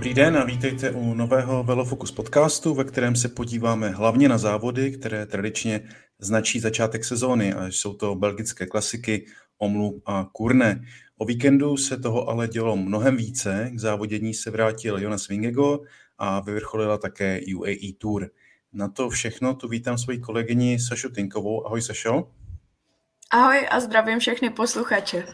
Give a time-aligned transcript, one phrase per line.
[0.00, 4.92] Dobrý den a vítejte u nového Velofocus podcastu, ve kterém se podíváme hlavně na závody,
[4.92, 5.80] které tradičně
[6.18, 9.26] značí začátek sezóny, a jsou to belgické klasiky,
[9.58, 10.84] Omlu a Kurne.
[11.18, 13.70] O víkendu se toho ale dělo mnohem více.
[13.72, 15.80] K závodění se vrátil Jonas Vingego
[16.18, 18.30] a vyvrcholila také UAE Tour.
[18.72, 21.66] Na to všechno tu vítám svoji kolegyni Sašu Tinkovou.
[21.66, 22.30] Ahoj Sašo.
[23.30, 25.26] Ahoj a zdravím všechny posluchače.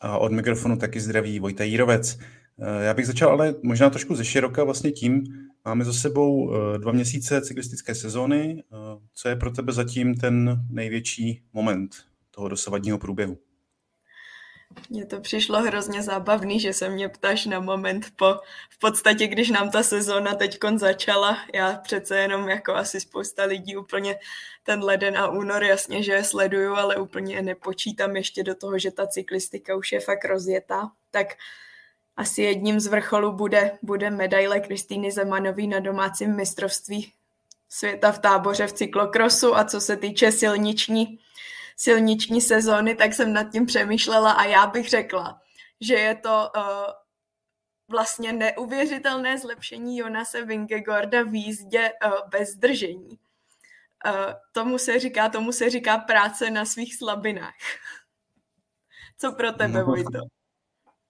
[0.00, 2.18] A od mikrofonu taky zdraví Vojta Jírovec.
[2.64, 5.24] Eh, já bych začal ale možná trošku ze široka vlastně tím,
[5.64, 8.64] máme za sebou eh, dva měsíce cyklistické sezóny.
[8.72, 11.96] Eh, co je pro tebe zatím ten největší moment
[12.30, 13.38] toho dosavadního průběhu?
[14.90, 18.34] Mně to přišlo hrozně zábavný, že se mě ptáš na moment po,
[18.70, 21.38] v podstatě, když nám ta sezóna teď začala.
[21.54, 24.16] Já přece jenom jako asi spousta lidí úplně
[24.62, 28.90] ten leden a únor jasně, že je sleduju, ale úplně nepočítám ještě do toho, že
[28.90, 30.90] ta cyklistika už je fakt rozjetá.
[31.10, 31.26] Tak
[32.16, 37.12] asi jedním z vrcholů bude, bude medaile Kristýny Zemanový na domácím mistrovství
[37.68, 41.18] světa v táboře v cyklokrosu a co se týče silniční,
[41.76, 45.40] silniční sezóny, tak jsem nad tím přemýšlela a já bych řekla,
[45.80, 46.62] že je to uh,
[47.88, 53.18] vlastně neuvěřitelné zlepšení Jonase Vingegorda v jízdě uh, bez držení.
[54.06, 57.54] Uh, tomu se říká, tomu se říká práce na svých slabinách.
[59.18, 60.18] Co pro tebe, no, Vojto?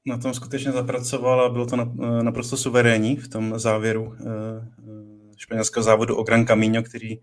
[0.07, 5.33] Na tom skutečně zapracoval a bylo to eh, naprosto suverénní v tom závěru eh, eh,
[5.37, 7.19] španělského závodu o Gran Camino, který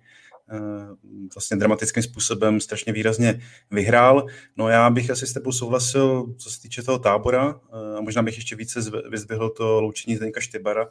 [1.35, 3.41] vlastně dramatickým způsobem strašně výrazně
[3.71, 4.25] vyhrál.
[4.57, 7.59] No já bych asi s tebou souhlasil, co se týče toho tábora
[7.97, 8.79] a možná bych ještě více
[9.09, 10.89] vyzvihl to loučení Zdeňka Štybara,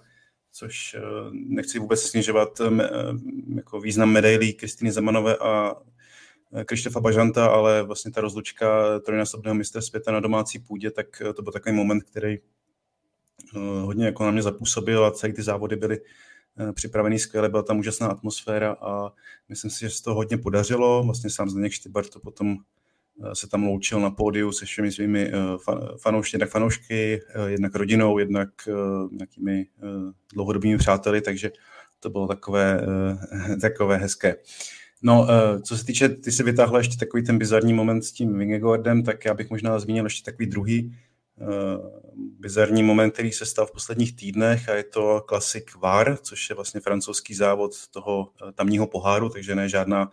[0.52, 0.96] což
[1.32, 2.60] nechci vůbec snižovat
[3.56, 5.74] jako význam medailí Kristýny Zemanové a
[6.64, 11.42] Krištofa Bažanta, ale vlastně ta rozlučka trojnásobného mistra světa na domácí půdě, tak eh, to
[11.42, 16.00] byl takový moment, který eh, hodně jako na mě zapůsobil a celý ty závody byly
[16.72, 19.12] připravený skvěle, byla tam úžasná atmosféra a
[19.48, 21.02] myslím si, že se to hodně podařilo.
[21.04, 22.56] Vlastně sám Zdeněk Štybar to potom
[23.32, 25.32] se tam loučil na pódiu se všemi svými
[26.02, 28.48] fanoušky, jednak fanoušky, jednak rodinou, jednak
[29.10, 29.66] nějakými
[30.32, 31.50] dlouhodobými přáteli, takže
[32.00, 32.86] to bylo takové,
[33.60, 34.36] takové hezké.
[35.02, 38.38] No, uh, co se týče, ty si vytáhla ještě takový ten bizarní moment s tím
[38.38, 40.96] Vingegordem, tak já bych možná zmínil ještě takový druhý
[41.36, 41.48] uh,
[42.40, 46.56] bizarní moment, který se stal v posledních týdnech a je to klasik VAR, což je
[46.56, 50.10] vlastně francouzský závod toho uh, tamního poháru, takže ne žádná,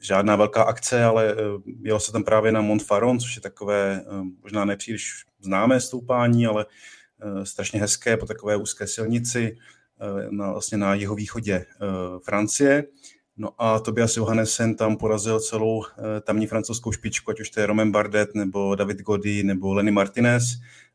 [0.00, 1.36] žádná velká akce, ale
[1.82, 4.04] jelo se tam právě na Montfaron, což je takové
[4.42, 6.66] možná nepříliš známé stoupání, ale
[7.44, 9.56] strašně hezké po takové úzké silnici
[10.30, 12.84] na, vlastně na jeho východě uh, Francie.
[13.40, 17.66] No a Tobias Johannesen tam porazil celou eh, tamní francouzskou špičku, ať už to je
[17.66, 20.42] Roman Bardet, nebo David Gody, nebo Lenny Martinez.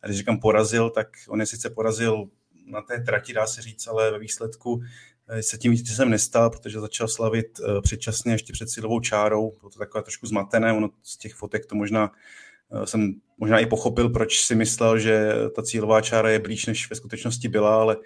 [0.02, 2.26] A když říkám porazil, tak on je sice porazil
[2.66, 4.82] na té trati, dá se říct, ale ve výsledku
[5.28, 9.54] eh, se tím vítězem nestal, protože začal slavit eh, předčasně ještě před cílovou čárou.
[9.60, 12.12] Bylo to takové trošku zmatené, ono z těch fotek to možná
[12.86, 16.96] jsem možná i pochopil, proč si myslel, že ta cílová čára je blíž, než ve
[16.96, 17.98] skutečnosti byla, ale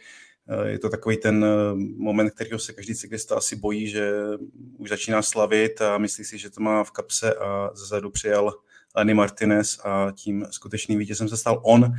[0.65, 4.11] je to takový ten eh, moment, kterého se každý cyklista asi bojí, že
[4.77, 8.53] už začíná slavit a myslí si, že to má v kapse a zezadu přijel
[8.95, 11.93] Lenny Martinez a tím skutečným vítězem se stal on.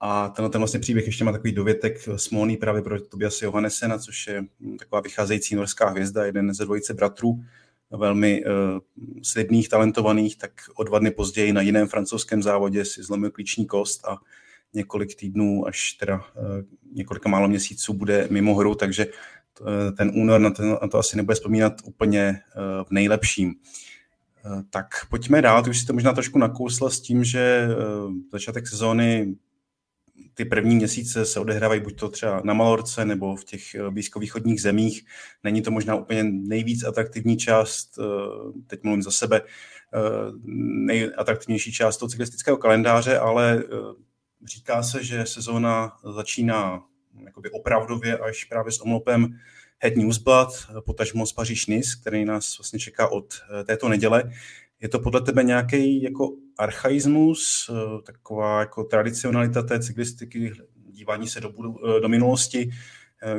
[0.00, 4.26] A tenhle ten vlastně příběh ještě má takový dovětek smolný právě pro Tobias Johannesena, což
[4.26, 4.44] je
[4.78, 7.44] taková vycházející norská hvězda, jeden ze dvojice bratrů,
[7.90, 8.50] velmi uh,
[9.22, 14.04] slibných, talentovaných, tak o dva dny později na jiném francouzském závodě si zlomil klíční kost
[14.04, 14.18] a
[14.74, 20.40] několik týdnů až teda eh, několika málo měsíců bude mimo hru, takže eh, ten únor
[20.40, 22.40] na, ten, na to asi nebude vzpomínat úplně eh,
[22.84, 23.54] v nejlepším.
[24.70, 27.68] Tak pojďme dál, ty už si to možná trošku nakousla s tím, že
[28.32, 29.34] začátek sezóny
[30.34, 35.04] ty první měsíce se odehrávají buď to třeba na Malorce nebo v těch blízkovýchodních zemích.
[35.44, 37.98] Není to možná úplně nejvíc atraktivní část,
[38.66, 39.40] teď mluvím za sebe,
[40.86, 43.62] nejatraktivnější část toho cyklistického kalendáře, ale
[44.44, 46.84] Říká se, že sezóna začíná
[47.24, 49.38] jakoby opravdově až právě s omlopem
[49.78, 50.48] Het Newsblad,
[50.86, 54.30] potažmo z paříž nice který nás vlastně čeká od eh, této neděle.
[54.80, 60.52] Je to podle tebe nějaký jako archaismus, eh, taková jako tradicionalita té cyklistiky,
[60.90, 61.52] dívání se do,
[61.96, 62.70] eh, do minulosti,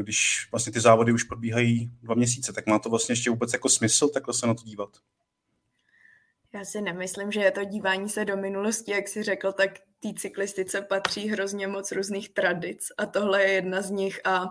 [0.02, 3.69] když vlastně ty závody už probíhají dva měsíce, tak má to vlastně ještě vůbec jako
[3.69, 4.90] smysl takhle se na to dívat?
[6.54, 10.10] Já si nemyslím, že je to dívání se do minulosti, jak si řekl, tak té
[10.18, 14.46] cyklistice patří hrozně moc různých tradic a tohle je jedna z nich a,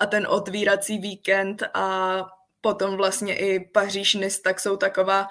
[0.00, 2.16] a ten otvírací víkend a
[2.60, 5.28] potom vlastně i Paříž Nice, tak jsou taková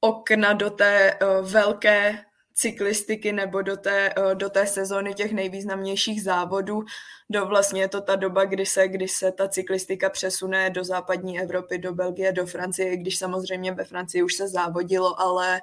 [0.00, 6.22] okna do té uh, velké cyklistiky nebo do té, uh, do té sezóny těch nejvýznamnějších
[6.22, 6.84] závodů.
[7.30, 11.40] Do vlastně je to ta doba, kdy se, kdy se ta cyklistika přesune do západní
[11.40, 15.60] Evropy, do Belgie, do Francie, když samozřejmě ve Francii už se závodilo, ale,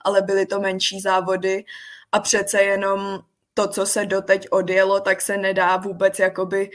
[0.00, 1.64] ale byly to menší závody
[2.12, 3.20] a přece jenom
[3.54, 6.70] to, co se doteď odjelo, tak se nedá vůbec jakoby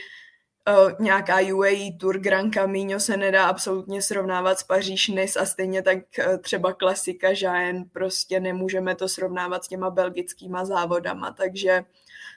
[0.69, 5.81] uh, nějaká UAE Tour Grand Camino se nedá absolutně srovnávat s Paříž Nice a stejně
[5.81, 11.83] tak uh, třeba klasika Žájen, prostě nemůžeme to srovnávat s těma belgickýma závodama, takže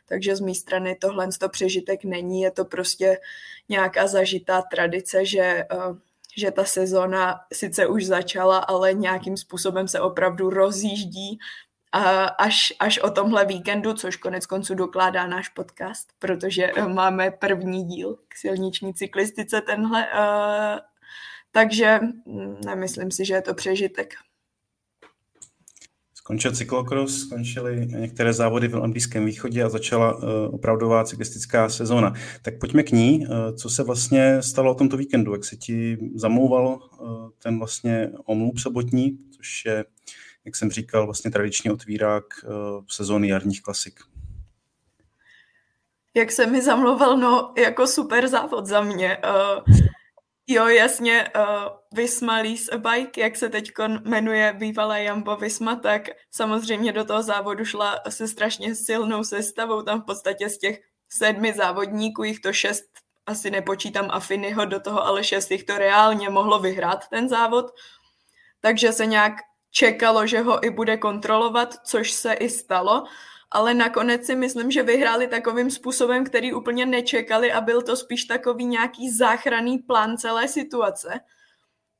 [0.08, 3.18] takže z mé strany tohle to přežitek není, je to prostě
[3.68, 5.96] nějaká zažitá tradice, že, uh,
[6.36, 11.38] že ta sezona sice už začala, ale nějakým způsobem se opravdu rozjíždí
[12.38, 17.84] až, až o tomhle víkendu, což konec konců dokládá náš podcast, protože eh, máme první
[17.84, 20.78] díl k silniční cyklistice tenhle, uh,
[21.52, 24.14] takže mm, nemyslím si, že je to přežitek.
[26.14, 30.22] Skončil cyklokros, skončily některé závody v Blízkém východě a začala uh,
[30.54, 32.12] opravdová cyklistická sezóna.
[32.42, 33.26] Tak pojďme k ní.
[33.56, 35.32] Co se vlastně stalo o tomto víkendu?
[35.32, 36.78] Jak se ti zamlouval
[37.42, 39.84] ten vlastně omluv sobotní, což je
[40.44, 44.00] jak jsem říkal, vlastně tradiční otvírák uh, sezóny jarních klasik.
[46.14, 49.18] Jak se mi zamlouval, no jako super závod za mě.
[49.18, 49.74] Uh,
[50.46, 51.42] jo, jasně, uh,
[51.92, 53.72] Visma Lease a Bike, jak se teď
[54.04, 60.02] jmenuje bývalá Jambo Visma, tak samozřejmě do toho závodu šla se strašně silnou sestavou, tam
[60.02, 62.84] v podstatě z těch sedmi závodníků, jich to šest,
[63.26, 67.66] asi nepočítám Afiniho do toho, ale šest jich to reálně mohlo vyhrát ten závod.
[68.60, 69.34] Takže se nějak
[69.74, 73.04] čekalo, že ho i bude kontrolovat, což se i stalo,
[73.50, 78.24] ale nakonec si myslím, že vyhráli takovým způsobem, který úplně nečekali a byl to spíš
[78.24, 81.20] takový nějaký záchranný plán celé situace,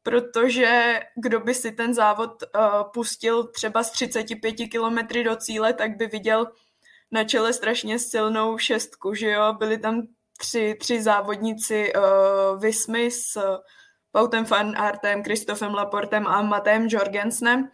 [0.03, 5.97] protože kdo by si ten závod uh, pustil třeba z 35 kilometry do cíle, tak
[5.97, 6.47] by viděl
[7.11, 10.03] na čele strašně silnou šestku, že jo, byli tam
[10.39, 13.39] tři, tři závodníci uh, Vismy s
[14.15, 17.71] Pautem Van Artem, Kristofem Laportem a Matem Jorgensnem.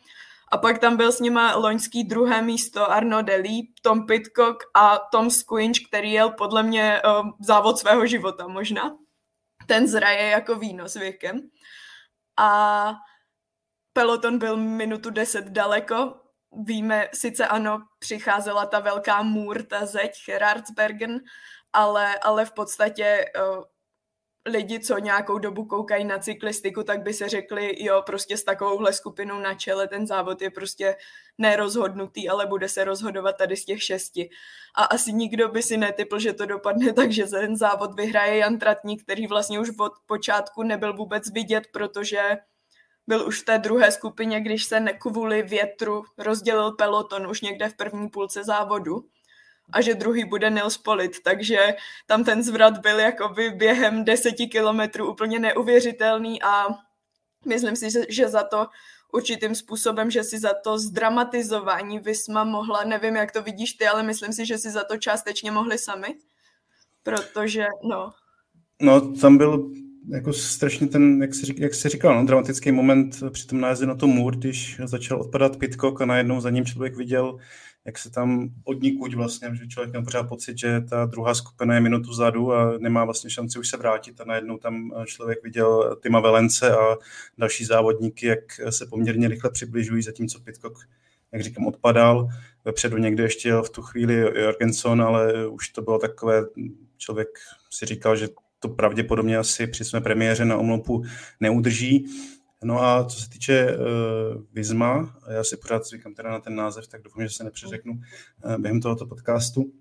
[0.53, 5.31] A pak tam byl s nima loňský druhé místo Arno Deli, Tom Pitcock a Tom
[5.31, 8.97] Squinch, který jel podle mě uh, závod svého života možná.
[9.67, 11.51] Ten zraje jako víno s věkem.
[12.37, 12.93] A
[13.93, 16.15] peloton byl minutu deset daleko.
[16.53, 21.21] Víme, sice ano, přicházela ta velká můr, ta zeď Gerardsbergen,
[21.73, 23.65] ale, ale v podstatě uh,
[24.47, 28.93] lidi, co nějakou dobu koukají na cyklistiku, tak by se řekli, jo, prostě s takovouhle
[28.93, 30.97] skupinou na čele ten závod je prostě
[31.39, 34.31] nerozhodnutý, ale bude se rozhodovat tady z těch šesti.
[34.75, 38.59] A asi nikdo by si netypl, že to dopadne tak, že ten závod vyhraje Jan
[38.59, 42.23] Tratník, který vlastně už od počátku nebyl vůbec vidět, protože
[43.07, 47.77] byl už v té druhé skupině, když se kvůli větru rozdělil peloton už někde v
[47.77, 49.05] první půlce závodu
[49.73, 51.75] a že druhý bude Nils Polit, takže
[52.07, 56.67] tam ten zvrat byl jakoby během deseti kilometrů úplně neuvěřitelný a
[57.47, 58.67] myslím si, že za to
[59.13, 64.03] určitým způsobem, že si za to zdramatizování Visma mohla, nevím, jak to vidíš ty, ale
[64.03, 66.15] myslím si, že si za to částečně mohli sami,
[67.03, 68.11] protože, no.
[68.83, 69.71] No, tam byl
[70.09, 73.95] jako strašně ten, jak jsi, jak jsi říkal, no, dramatický moment při tom nájezdu na
[73.95, 77.39] to můr, když začal odpadat Pitcock a najednou za ním člověk viděl
[77.85, 81.81] jak se tam odnikuť vlastně, že člověk měl pořád pocit, že ta druhá skupina je
[81.81, 86.21] minutu zadu a nemá vlastně šanci už se vrátit a najednou tam člověk viděl Tima
[86.21, 86.97] Velence a
[87.39, 90.79] další závodníky, jak se poměrně rychle přibližují, zatímco Pitcock,
[91.33, 92.29] jak říkám, odpadal.
[92.65, 96.43] Vepředu někde ještě v tu chvíli Jorgenson, ale už to bylo takové,
[96.97, 97.29] člověk
[97.71, 101.03] si říkal, že to pravděpodobně asi při své premiéře na omlopu
[101.41, 102.07] neudrží.
[102.65, 106.89] No a co se týče uh, Vizma, já si pořád zvykám teda na ten název,
[106.89, 109.73] tak doufám, že se nepřeřeknu uh, během tohoto podcastu.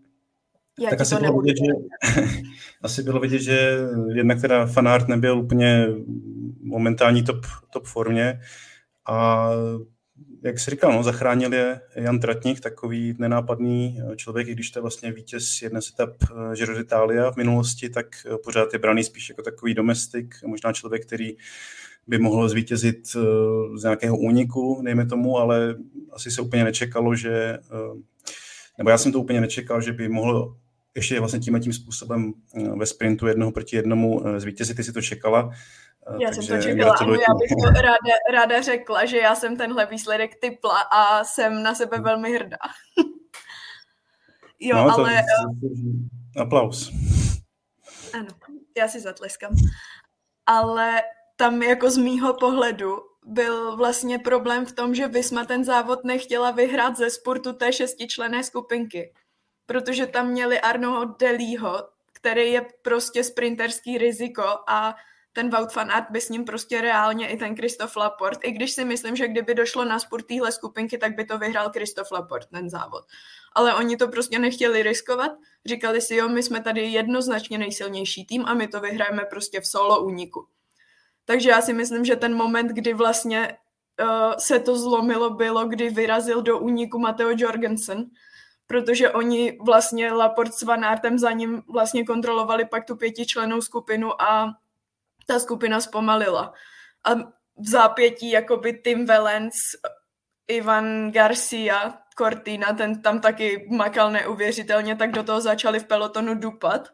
[0.80, 2.22] Já tak asi bylo, vidět, že,
[2.82, 3.78] asi bylo vidět, že
[4.14, 5.88] jednak teda fanart nebyl úplně
[6.62, 8.42] momentální top, top formě
[9.08, 9.50] a
[10.44, 14.82] jak jsi říkal, no, zachránil je Jan Tratník, takový nenápadný člověk, i když to je
[14.82, 18.06] vlastně vítěz jedné z etap eh, Giro d'Italia v minulosti, tak
[18.44, 21.38] pořád je braný spíš jako takový domestik, možná člověk, který
[22.10, 23.20] by mohlo zvítězit eh,
[23.78, 25.76] z nějakého úniku, dejme tomu, ale
[26.12, 28.00] asi se úplně nečekalo, že, eh,
[28.78, 30.56] nebo já jsem to úplně nečekal, že by mohl
[30.96, 32.34] ještě vlastně tím tím způsobem
[32.76, 35.52] ve sprintu jednoho proti jednomu zvítězit, ty si to čekala.
[36.22, 39.86] Já jsem to čekala, ano, já bych to ráda, ráda řekla, že já jsem tenhle
[39.86, 42.58] výsledek typla a jsem na sebe velmi hrdá.
[44.60, 45.24] jo, no, ale...
[46.36, 46.42] To...
[46.42, 46.92] Aplaus.
[48.14, 48.28] Ano,
[48.78, 49.52] já si zatleskám.
[50.46, 51.02] Ale
[51.40, 56.52] tam jako z mýho pohledu byl vlastně problém v tom, že Visma ten závod nechtěla
[56.52, 59.14] vyhrát ze sportu té šestičlené skupinky,
[59.66, 64.96] protože tam měli Arnoho Delího, který je prostě sprinterský riziko a
[65.34, 68.72] ten Wout van Aert by s ním prostě reálně i ten Christoph Laport, i když
[68.72, 72.48] si myslím, že kdyby došlo na sport téhle skupinky, tak by to vyhrál Christoph Laport,
[72.50, 73.04] ten závod.
[73.54, 75.32] Ale oni to prostě nechtěli riskovat,
[75.66, 79.68] říkali si, jo, my jsme tady jednoznačně nejsilnější tým a my to vyhrajeme prostě v
[79.68, 80.48] solo úniku.
[81.30, 83.58] Takže já si myslím, že ten moment, kdy vlastně
[84.02, 88.06] uh, se to zlomilo, bylo, kdy vyrazil do úniku Mateo Jorgensen,
[88.68, 94.22] protože oni vlastně Laport s Van Artem za ním vlastně kontrolovali pak tu pětičlenou skupinu
[94.22, 94.58] a
[95.26, 96.54] ta skupina zpomalila.
[97.04, 97.16] A
[97.58, 99.56] v zápětí jakoby Tim Valens,
[100.48, 106.90] Ivan Garcia, Cortina, ten tam taky makal neuvěřitelně, tak do toho začali v pelotonu dupat.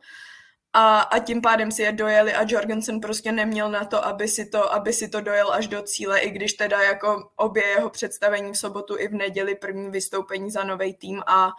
[0.77, 4.45] A, a tím pádem si je dojeli a Jorgensen prostě neměl na to, aby si
[4.45, 8.51] to, aby si to dojel až do cíle, i když teda jako obě jeho představení
[8.51, 11.51] v sobotu i v neděli první vystoupení za nový tým a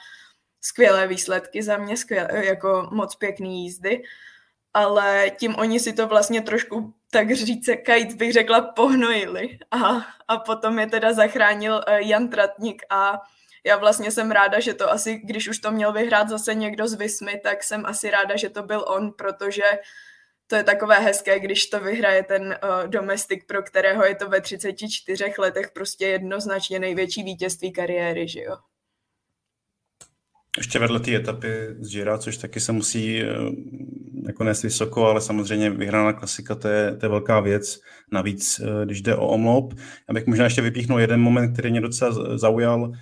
[0.60, 4.02] skvělé výsledky za mě, skvělé, jako moc pěkný jízdy.
[4.74, 9.58] Ale tím oni si to vlastně trošku, tak říct, kajt bych řekla, pohnojili.
[9.70, 13.22] A, a potom je teda zachránil eh, Jan Tratník a
[13.66, 16.94] já vlastně jsem ráda, že to asi, když už to měl vyhrát zase někdo z
[16.94, 19.62] Vismy, tak jsem asi ráda, že to byl on, protože
[20.46, 24.40] to je takové hezké, když to vyhraje ten uh, domestik, pro kterého je to ve
[24.40, 28.56] 34 letech prostě jednoznačně největší vítězství kariéry, že jo.
[30.56, 31.48] Ještě vedle té etapy
[31.80, 33.26] z Gira, což taky se musí eh,
[34.26, 37.80] jako nést vysoko, ale samozřejmě vyhraná klasika, to je, to je velká věc.
[38.12, 39.74] Navíc, eh, když jde o omlop,
[40.08, 42.92] já bych možná ještě vypíchnul jeden moment, který mě docela zaujal,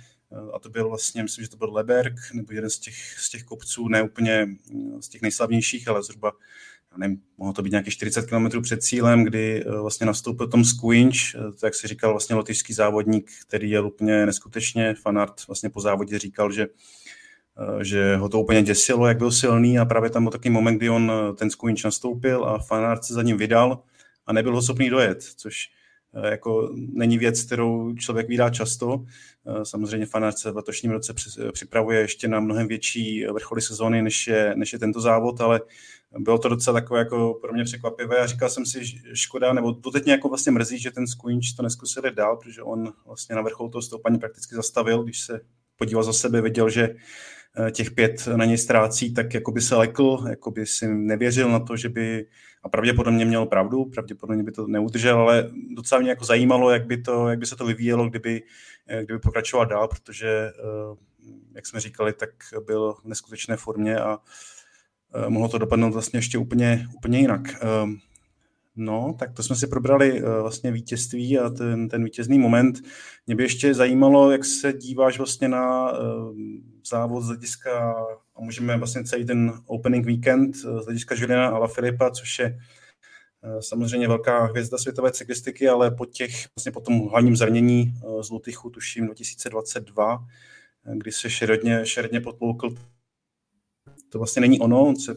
[0.53, 3.43] a to byl vlastně, myslím, že to byl Leberg, nebo jeden z těch, z těch
[3.43, 4.47] kopců, ne úplně
[4.99, 6.31] z těch nejslavnějších, ale zhruba
[6.97, 11.17] nevím, mohlo to být nějakých 40 km před cílem, kdy vlastně nastoupil Tom Squinch,
[11.59, 16.19] to, jak si říkal, vlastně lotyšský závodník, který je úplně neskutečně, fanart vlastně po závodě
[16.19, 16.67] říkal, že
[17.57, 20.77] Eh, že ho to úplně děsilo, jak byl silný a právě tam byl takový moment,
[20.77, 23.83] kdy on eh, ten Squinch nastoupil a fanart se za ním vydal
[24.25, 25.71] a nebyl ho schopný dojet, což eh,
[26.23, 29.05] jako není věc, kterou člověk vydá často.
[29.63, 31.13] Samozřejmě fanart se v letošním roce
[31.51, 35.61] připravuje ještě na mnohem větší vrcholy sezóny, než je, než je tento závod, ale
[36.19, 38.81] bylo to docela takové jako pro mě překvapivé a říkal jsem si,
[39.13, 42.61] škoda, nebo to teď mě jako vlastně mrzí, že ten Squinch to neskusili dál, protože
[42.61, 45.41] on vlastně na vrcholu toho stoupání prakticky zastavil, když se
[45.77, 46.95] podíval za sebe, viděl, že
[47.57, 51.51] Eh, těch pět na něj ztrácí, tak jako by se lekl, jako by si nevěřil
[51.51, 52.25] na to, že by,
[52.65, 57.01] a pravděpodobně měl pravdu, pravděpodobně by to neudržel, ale docela mě jako zajímalo, jak by,
[57.01, 58.43] to, jak by se to vyvíjelo, kdyby,
[58.87, 60.95] eh, kdyby pokračoval dál, protože, eh,
[61.53, 62.29] jak jsme říkali, tak
[62.65, 64.17] byl v neskutečné formě a
[65.27, 67.41] mohlo to dopadnout vlastně ještě úplně, úplně jinak.
[68.75, 72.81] No, tak to jsme si probrali vlastně vítězství a ten, ten vítězný moment.
[73.27, 75.91] Mě by ještě zajímalo, jak se díváš vlastně na
[76.83, 77.95] závod z hlediska,
[78.35, 82.59] a můžeme vlastně celý ten opening weekend eh, z hlediska Juliana Ala Filipa, což je
[83.43, 88.23] eh, samozřejmě velká hvězda světové cyklistiky, ale po těch, vlastně po tom hlavním zranění eh,
[88.23, 90.27] z Lutychu, tuším 2022,
[90.93, 92.75] kdy se šeredně, šeredně potloukl,
[94.09, 95.15] to vlastně není ono, on se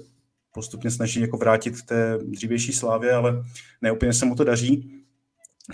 [0.53, 3.43] postupně snaží jako vrátit k té dřívější slávě, ale
[3.83, 5.05] neúplně se mu to daří.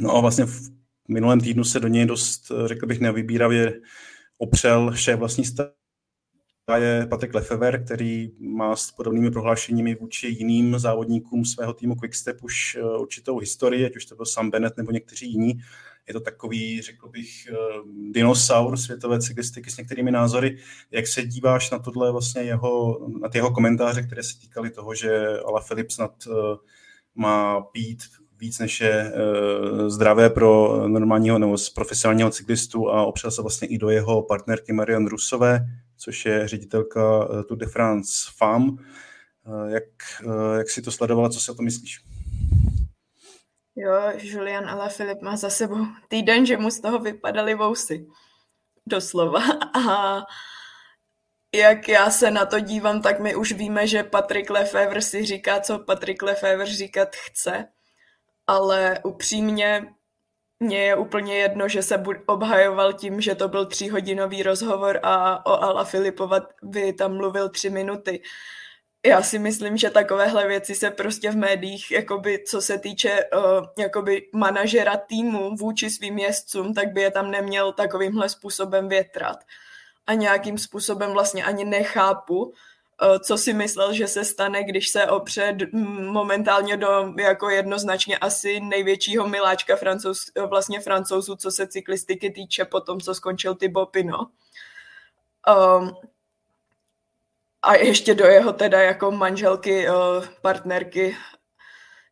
[0.00, 0.70] No a vlastně v
[1.08, 3.80] minulém týdnu se do něj dost, řekl bych, nevybíravě
[4.38, 5.44] opřel šéf vlastní
[6.78, 12.76] je Patrik Lefever, který má s podobnými prohlášeními vůči jiným závodníkům svého týmu Quickstep už
[12.80, 15.52] eh, určitou historii, ať už to byl Sam Bennett nebo někteří jiní.
[16.08, 17.54] Je to takový, řekl bych, eh,
[18.10, 20.56] dinosaur světové cyklistiky s některými názory.
[20.90, 24.94] Jak se díváš na tohle vlastně jeho, na ty jeho komentáře, které se týkaly toho,
[24.94, 26.56] že Ala Filip snad eh,
[27.14, 27.98] má pít
[28.38, 29.12] víc než je
[29.86, 35.06] zdravé pro normálního nebo profesionálního cyklistu a opřel se vlastně i do jeho partnerky Marion
[35.06, 38.78] Rusové, což je ředitelka eh, Tour de France FAM.
[38.78, 39.84] Eh, jak,
[40.22, 42.00] eh, jak si to sledovala, co si o to myslíš?
[43.76, 48.06] Jo, Julian ale Filip má za sebou týden, že mu z toho vypadaly vousy.
[48.86, 49.40] Doslova.
[49.74, 50.22] A
[51.54, 55.60] jak já se na to dívám, tak my už víme, že Patrick Lefevre si říká,
[55.60, 57.68] co Patrick Lefevre říkat chce.
[58.46, 59.94] Ale upřímně
[60.60, 65.62] mně je úplně jedno, že se obhajoval tím, že to byl tříhodinový rozhovor a o
[65.62, 65.86] Ala
[66.62, 68.22] by tam mluvil tři minuty.
[69.06, 73.66] Já si myslím, že takovéhle věci se prostě v médiích, jakoby, co se týče uh,
[73.78, 79.38] jakoby manažera týmu vůči svým jezdcům, tak by je tam neměl takovýmhle způsobem větrat.
[80.06, 82.52] A nějakým způsobem vlastně ani nechápu,
[83.02, 85.56] Eh, co si myslel, že se stane, když se opře
[86.12, 92.64] momentálně do jako jednoznačně asi největšího miláčka francouz, eh, vlastně francouzů, co se cyklistiky týče
[92.64, 94.18] po tom, co skončil ty Bopino.
[95.78, 95.96] Um,
[97.64, 99.94] a ještě do jeho teda jako manželky, uh,
[100.42, 101.16] partnerky,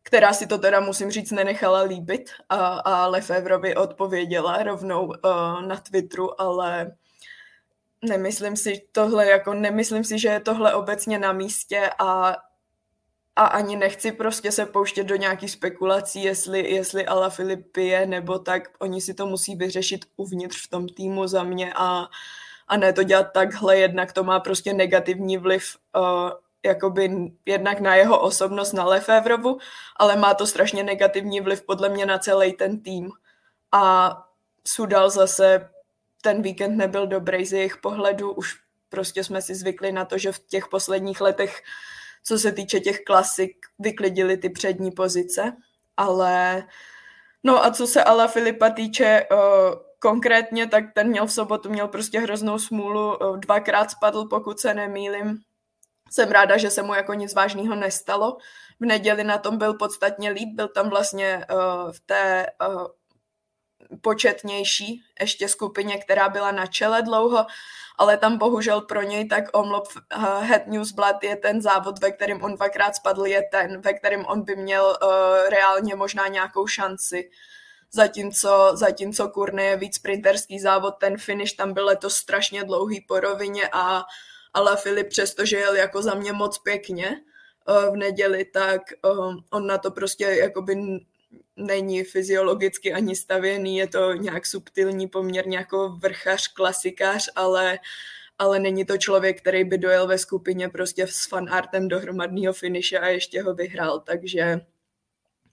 [0.03, 2.29] která si to teda musím říct nenechala líbit.
[2.49, 5.13] A, a Lefevrovi odpověděla rovnou uh,
[5.67, 6.95] na Twitteru, ale
[8.03, 12.35] nemyslím si tohle, jako nemyslím si, že je tohle obecně na místě a,
[13.35, 18.39] a ani nechci prostě se pouštět do nějakých spekulací, jestli, jestli Ala Filip je nebo
[18.39, 22.07] tak, oni si to musí vyřešit uvnitř v tom týmu za mě a,
[22.67, 26.31] a ne to dělat takhle, jednak to má prostě negativní vliv uh,
[26.65, 29.57] jakoby jednak na jeho osobnost, na Lefevrovu,
[29.97, 33.11] ale má to strašně negativní vliv podle mě na celý ten tým.
[33.71, 34.13] A
[34.67, 35.69] Sudal zase
[36.21, 38.55] ten víkend nebyl dobrý z jejich pohledu, už
[38.89, 41.61] prostě jsme si zvykli na to, že v těch posledních letech,
[42.23, 45.57] co se týče těch klasik, vyklidili ty přední pozice,
[45.97, 46.63] ale
[47.43, 49.37] no a co se Ala Filipa týče uh,
[50.03, 54.73] konkrétně, tak ten měl v sobotu, měl prostě hroznou smůlu, uh, dvakrát spadl, pokud se
[54.73, 55.39] nemýlim,
[56.11, 58.37] jsem ráda, že se mu jako nic vážného nestalo.
[58.79, 62.87] V neděli na tom byl podstatně líp, byl tam vlastně uh, v té uh,
[64.01, 67.45] početnější ještě skupině, která byla na čele dlouho,
[67.97, 72.43] ale tam bohužel pro něj tak omlop uh, Head Newsblad je ten závod, ve kterém
[72.43, 77.29] on dvakrát spadl, je ten, ve kterém on by měl uh, reálně možná nějakou šanci.
[77.95, 83.19] Zatímco, zatímco Kurny je víc sprinterský závod, ten finish tam byl letos strašně dlouhý po
[83.19, 84.03] rovině a
[84.53, 87.21] ale Filip přestože jel jako za mě moc pěkně
[87.67, 90.75] uh, v neděli, tak uh, on na to prostě jakoby
[91.55, 97.79] není fyziologicky ani stavěný, je to nějak subtilní, poměrně jako vrchař, klasikář, ale,
[98.39, 102.99] ale není to člověk, který by dojel ve skupině prostě s fanartem do hromadného finiše
[102.99, 104.61] a ještě ho vyhrál, takže,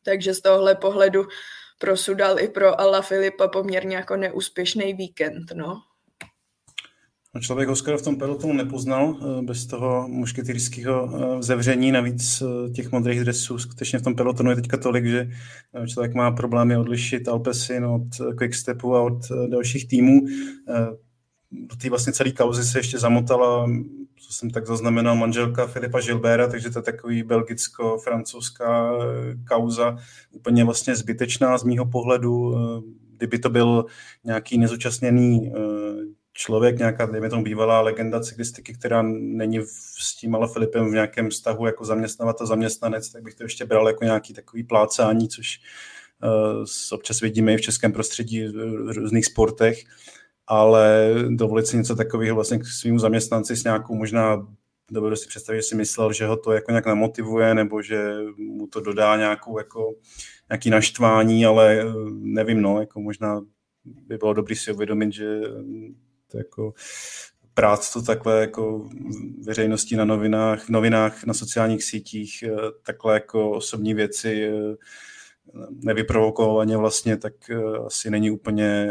[0.02, 1.26] takže z tohohle pohledu
[1.80, 5.82] pro Sudal i pro Ala Filipa poměrně jako neúspěšný víkend, no.
[7.34, 12.42] No člověk ho skoro v tom pelotonu nepoznal eh, bez toho mušketýrského eh, zavření, navíc
[12.42, 15.30] eh, těch modrých dresů skutečně v tom pelotonu je teďka tolik, že
[15.86, 19.18] člověk má problémy odlišit Alpesin od Quickstepu a od
[19.50, 20.20] dalších týmů.
[21.50, 23.66] Do té vlastně celé kauzy se ještě zamotala,
[24.20, 28.92] co jsem tak zaznamenal, manželka Filipa Gilbera, takže to je takový belgicko-francouzská
[29.48, 29.96] kauza,
[30.30, 32.56] úplně vlastně zbytečná z mýho pohledu.
[33.16, 33.84] Kdyby to byl
[34.24, 35.52] nějaký nezúčastněný
[36.32, 39.60] člověk, nějaká, dejme tomu, bývalá legenda cyklistiky, která není
[39.98, 43.88] s tím ale Filipem v nějakém vztahu jako zaměstnavatel, zaměstnanec, tak bych to ještě bral
[43.88, 45.60] jako nějaký takový plácání, což
[46.92, 49.84] občas vidíme i v českém prostředí v různých sportech,
[50.50, 54.46] ale dovolit si něco takového vlastně k svým zaměstnanci s nějakou možná
[54.90, 58.66] dovedu si představit, že si myslel, že ho to jako nějak namotivuje, nebo že mu
[58.66, 59.94] to dodá nějakou jako,
[60.50, 63.40] nějaký naštvání, ale eh, nevím, no, jako možná
[63.84, 65.40] by bylo dobré si uvědomit, že
[66.30, 66.74] to jako
[67.54, 68.88] prát to takhle jako
[69.42, 74.76] veřejností na novinách, v novinách, na sociálních sítích, eh, takhle jako osobní věci eh,
[75.70, 78.88] nevyprovokovaně vlastně, tak eh, asi není úplně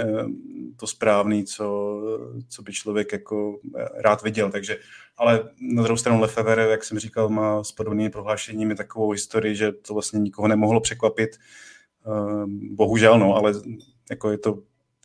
[0.80, 2.00] to správný, co,
[2.50, 3.60] co by člověk jako
[3.98, 4.52] rád viděl.
[4.52, 4.78] Takže,
[5.18, 9.72] ale na druhou stranu Lefever, jak jsem říkal, má s podobnými prohlášeními takovou historii, že
[9.72, 11.30] to vlastně nikoho nemohlo překvapit.
[12.72, 13.54] Bohužel, no, ale
[14.10, 14.60] jako je to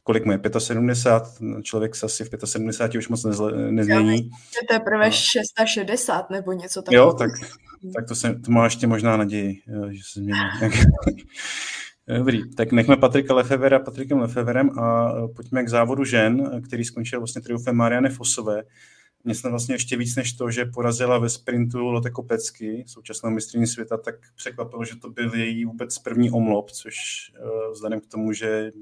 [0.04, 4.16] kolik mu je, 75, člověk se asi v 75 už moc nezle, nezmění.
[4.16, 4.22] Je
[4.68, 5.10] to teprve no.
[5.10, 7.06] 660 nebo něco takového.
[7.06, 7.30] Jo, tak,
[7.94, 10.40] tak to, se, to má ještě možná naději, že se změní.
[12.18, 17.42] Dobrý, tak nechme Patrika Lefevera Patrikem Lefeverem a pojďme k závodu žen, který skončil vlastně
[17.42, 18.62] triumfem Mariany Fosové.
[19.24, 23.66] Mě snad vlastně ještě víc než to, že porazila ve sprintu Lotte Kopecky, současnou mistrní
[23.66, 26.94] světa, tak překvapilo, že to byl její vůbec první omlop, což
[27.72, 28.72] vzhledem k tomu, že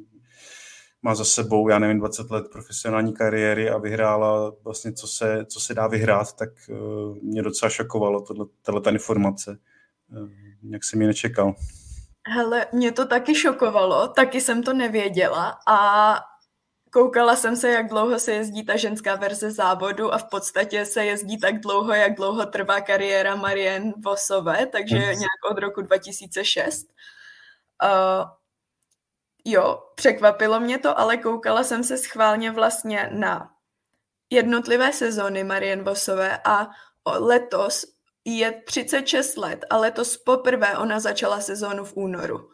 [1.02, 5.60] má za sebou, já nevím, 20 let profesionální kariéry a vyhrála vlastně, co se, co
[5.60, 9.58] se dá vyhrát, tak uh, mě docela šokovalo tohle, tato informace.
[10.12, 10.28] Uh,
[10.62, 11.54] nějak jsem ji nečekal.
[12.28, 16.14] Hele, mě to taky šokovalo, taky jsem to nevěděla a
[16.92, 21.04] koukala jsem se, jak dlouho se jezdí ta ženská verze závodu a v podstatě se
[21.04, 25.06] jezdí tak dlouho, jak dlouho trvá kariéra Marianne Vosové, takže hmm.
[25.06, 26.86] nějak od roku 2006.
[27.82, 28.30] Uh,
[29.44, 33.50] jo, překvapilo mě to, ale koukala jsem se schválně vlastně na
[34.30, 36.70] jednotlivé sezóny Marian Vosové a
[37.06, 37.84] letos
[38.24, 42.50] je 36 let a letos poprvé ona začala sezónu v únoru.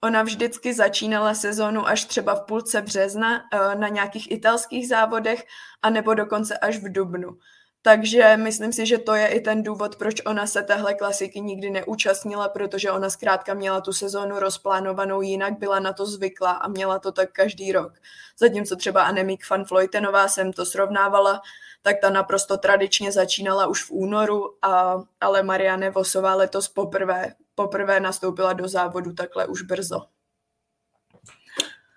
[0.00, 5.44] Ona vždycky začínala sezónu až třeba v půlce března eh, na nějakých italských závodech
[5.82, 7.38] a nebo dokonce až v dubnu.
[7.84, 11.70] Takže myslím si, že to je i ten důvod, proč ona se téhle klasiky nikdy
[11.70, 16.98] neúčastnila, protože ona zkrátka měla tu sezónu rozplánovanou jinak, byla na to zvyklá a měla
[16.98, 17.92] to tak každý rok.
[18.38, 21.42] Zatímco třeba Anemik van Floytenová jsem to srovnávala,
[21.82, 28.00] tak ta naprosto tradičně začínala už v únoru, a, ale Marianne Vosová letos poprvé, poprvé
[28.00, 30.11] nastoupila do závodu takhle už brzo.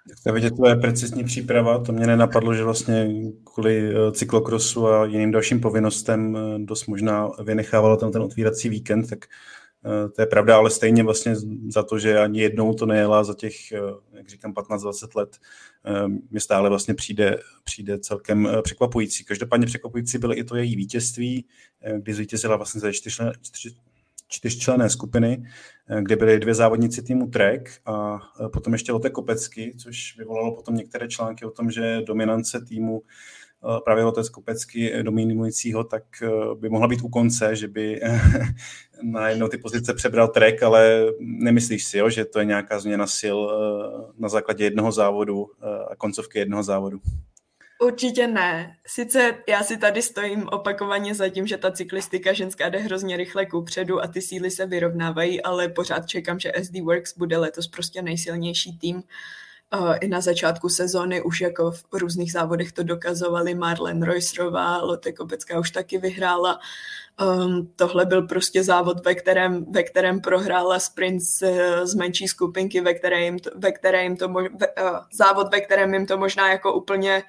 [0.09, 3.09] Tak to je vidět precizní příprava, to mě nenapadlo, že vlastně
[3.43, 9.09] kvůli eh, cyklokrosu a jiným dalším povinnostem eh, dost možná vynechávalo tam ten otvírací víkend,
[9.09, 9.25] tak
[9.85, 11.35] eh, to je pravda, ale stejně vlastně
[11.69, 13.71] za to, že ani jednou to nejela za těch,
[14.13, 15.37] jak říkám, 15-20 let,
[16.31, 19.25] mi stále vlastně přijde, přijde celkem překvapující.
[19.25, 21.45] Každopádně překvapující bylo i to její vítězství,
[21.97, 22.87] kdy zvítězila vlastně za
[24.27, 25.43] čtyřčlené skupiny,
[25.89, 30.55] eh, kde byly dvě závodníci týmu Trek a eh, potom ještě Lotte Kopecky, což vyvolalo
[30.55, 36.03] potom některé články o tom, že dominance týmu eh, právě Lotte Kopecky dominujícího, tak
[36.59, 38.01] by mohla být u konce, že by
[39.03, 43.07] na jednou ty pozice přebral Trek, ale nemyslíš si, jo, že to je nějaká změna
[43.19, 43.37] sil
[44.17, 45.47] na základě jednoho závodu
[45.91, 46.99] a koncovky jednoho závodu?
[47.85, 48.77] Určitě ne.
[48.87, 53.47] Sice já si tady stojím opakovaně za tím, že ta cyklistika ženská jde hrozně rychle
[53.65, 58.01] předu a ty síly se vyrovnávají, ale pořád čekám, že SD Works bude letos prostě
[58.01, 59.03] nejsilnější tým.
[59.75, 65.11] Uh, I na začátku sezóny už jako v různých závodech to dokazovali Marlen Reusrová, Lotte
[65.11, 66.59] Kopecká už taky vyhrála.
[67.21, 71.43] Um, tohle byl prostě závod, ve kterém, ve kterém prohrála sprint z,
[71.83, 75.61] z menší skupinky, ve které jim to, ve které jim to ve, uh, závod, ve
[75.61, 77.23] kterém jim to možná jako úplně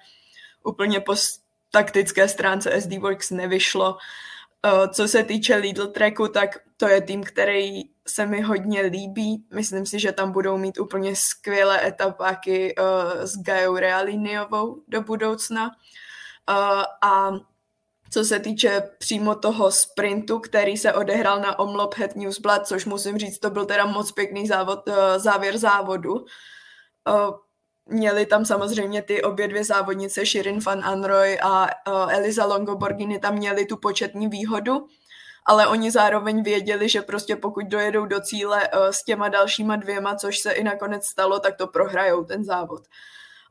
[0.67, 1.15] úplně po
[1.71, 3.97] taktické stránce SD Works nevyšlo.
[4.67, 9.45] Eh, co se týče Lidl Tracku, tak to je tým, který se mi hodně líbí.
[9.55, 15.71] Myslím si, že tam budou mít úplně skvělé etapáky eh, s Gajou Realiniovou do budoucna.
[16.51, 17.31] Eh, a
[18.11, 23.19] co se týče přímo toho sprintu, který se odehrál na Omlop Head Newsblad, což musím
[23.19, 26.25] říct, to byl teda moc pěkný závod, závěr závodu
[27.89, 33.35] Měli tam samozřejmě ty obě dvě závodnice, Shirin van Anroy a uh, Eliza Longoborgini, tam
[33.35, 34.87] měli tu početní výhodu,
[35.45, 40.15] ale oni zároveň věděli, že prostě pokud dojedou do cíle uh, s těma dalšíma dvěma,
[40.15, 42.81] což se i nakonec stalo, tak to prohrajou ten závod.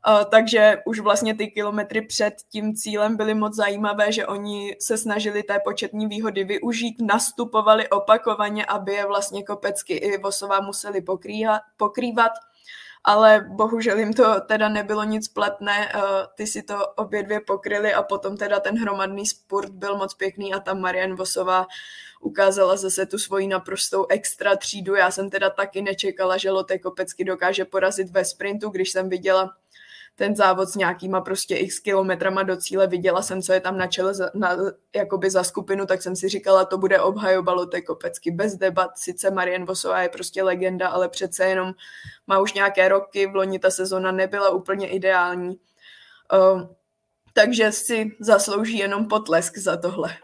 [0.08, 4.98] Uh, takže už vlastně ty kilometry před tím cílem byly moc zajímavé, že oni se
[4.98, 11.62] snažili té početní výhody využít, nastupovali opakovaně, aby je vlastně Kopecky i Vosová museli pokrývat,
[11.78, 12.32] pokrývat
[13.08, 16.00] ale bohužel jim to teda nebylo nic platné, eh,
[16.36, 20.54] ty si to obě dvě pokryly a potom teda ten hromadný sport byl moc pěkný
[20.54, 21.66] a tam Marian Vosová
[22.22, 24.96] ukázala zase tu svoji naprostou extra třídu.
[24.96, 29.54] Já jsem teda taky nečekala, že Lotte Kopecky dokáže porazit ve sprintu, když jsem viděla
[30.16, 33.88] ten závod s nějakýma prostě x kilometrama do cíle, viděla jsem, co je tam na
[33.88, 34.58] čele za, na,
[34.96, 39.32] jakoby za skupinu, tak jsem si říkala, to bude obhajoba Lotte Kopecky bez debat, sice
[39.32, 41.74] Marian Vosová je prostě legenda, ale přece jenom
[42.28, 45.60] má už nějaké roky, v loni ta sezona nebyla úplně ideální,
[46.34, 46.62] uh,
[47.34, 50.18] takže si zaslouží jenom potlesk za tohle.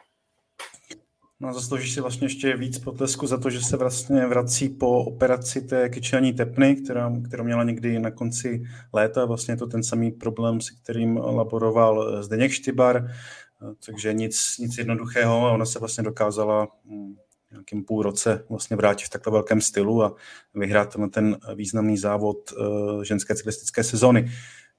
[1.41, 5.61] No zaslouží si vlastně ještě víc potlesku za to, že se vlastně vrací po operaci
[5.61, 9.25] té kyčelní tepny, která, kterou měla někdy na konci léta.
[9.25, 13.11] Vlastně je to ten samý problém, se kterým laboroval Zdeněk Štybar,
[13.85, 17.15] takže nic, nic jednoduchého a ona se vlastně dokázala hm,
[17.51, 20.15] nějakým půl roce vlastně vrátit v takhle velkém stylu a
[20.53, 24.31] vyhrát na ten významný závod eh, ženské cyklistické sezony.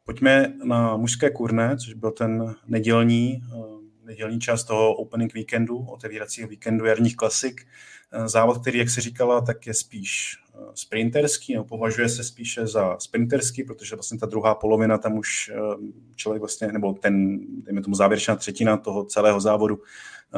[0.05, 6.49] Pojďme na mužské kurné, což byl ten nedělní eh, nedělní část toho opening weekendu, otevíracího
[6.49, 7.67] víkendu jarních klasik.
[8.13, 12.67] Eh, závod, který, jak se říkala, tak je spíš eh, sprinterský, nebo považuje se spíše
[12.67, 15.59] za sprinterský, protože vlastně ta druhá polovina tam už eh,
[16.17, 19.83] člověk vlastně, nebo ten, dejme tomu závěrečná třetina toho celého závodu,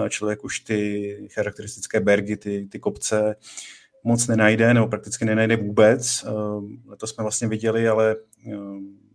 [0.09, 3.37] člověk už ty charakteristické bergy, ty, ty kopce
[4.05, 6.24] moc nenajde, nebo prakticky nenajde vůbec.
[6.96, 8.16] To jsme vlastně viděli, ale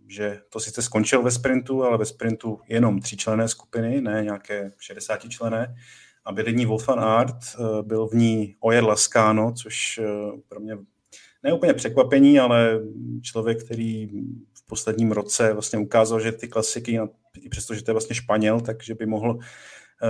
[0.09, 5.29] že to sice skončil ve sprintu, ale ve sprintu jenom tříčlené skupiny, ne nějaké 60
[5.29, 5.75] člené.
[6.25, 10.07] A vedení Wolfan Art eh, byl v ní Ojer Lascano, což eh,
[10.47, 10.77] pro mě
[11.43, 12.79] ne úplně překvapení, ale
[13.21, 14.07] člověk, který
[14.53, 16.99] v posledním roce vlastně ukázal, že ty klasiky,
[17.41, 19.39] i přesto, že to je vlastně Španěl, takže by mohl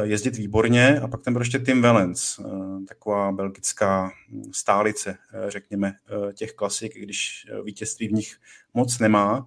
[0.03, 0.99] jezdit výborně.
[0.99, 2.39] A pak tam byl ještě Tim Valens,
[2.88, 4.12] taková belgická
[4.51, 5.95] stálice, řekněme,
[6.33, 8.38] těch klasik, když vítězství v nich
[8.73, 9.45] moc nemá.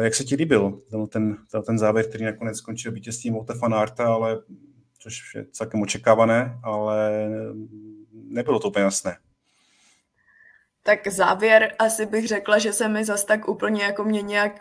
[0.00, 4.38] Jak se ti líbil ten, ten závěr, který nakonec skončil vítězstvím Woute van Arta, ale
[4.98, 7.28] což je celkem očekávané, ale
[8.12, 9.16] nebylo to úplně jasné.
[10.82, 14.52] Tak závěr asi bych řekla, že se mi zas tak úplně jako mě nějak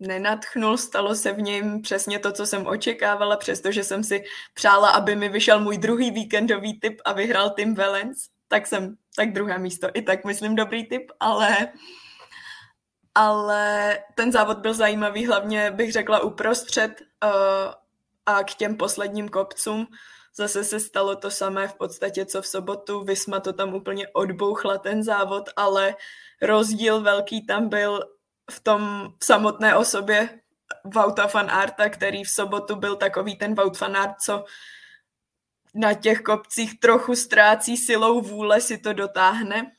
[0.00, 5.16] nenatchnul, stalo se v něm přesně to, co jsem očekávala, přestože jsem si přála, aby
[5.16, 9.88] mi vyšel můj druhý víkendový typ a vyhrál Tim Valens, tak jsem, tak druhé místo,
[9.94, 11.68] i tak myslím dobrý typ, ale
[13.14, 17.30] ale ten závod byl zajímavý, hlavně bych řekla uprostřed uh,
[18.26, 19.86] a k těm posledním kopcům
[20.36, 23.04] zase se stalo to samé v podstatě, co v sobotu.
[23.04, 25.96] Vysma to tam úplně odbouchla ten závod, ale
[26.42, 28.04] rozdíl velký tam byl
[28.50, 30.40] v tom v samotné osobě
[30.84, 34.44] Vauta van Arta, který v sobotu byl takový ten Vaut van Art, co
[35.74, 39.72] na těch kopcích trochu ztrácí silou vůle si to dotáhne,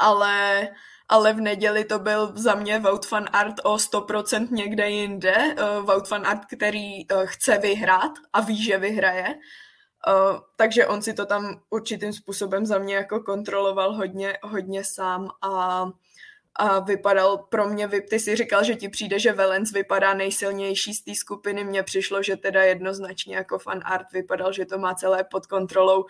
[0.00, 0.68] ale
[1.08, 5.34] ale v neděli to byl za mě Wout van Art o 100% někde jinde.
[5.36, 9.26] Uh, Wout van Art, který uh, chce vyhrát a ví, že vyhraje.
[9.28, 15.28] Uh, takže on si to tam určitým způsobem za mě jako kontroloval hodně, hodně sám
[15.42, 15.86] a
[16.60, 21.02] a vypadal pro mě, ty si říkal, že ti přijde, že Valens vypadá nejsilnější z
[21.02, 25.24] té skupiny, mně přišlo, že teda jednoznačně jako fan art vypadal, že to má celé
[25.24, 26.04] pod kontrolou.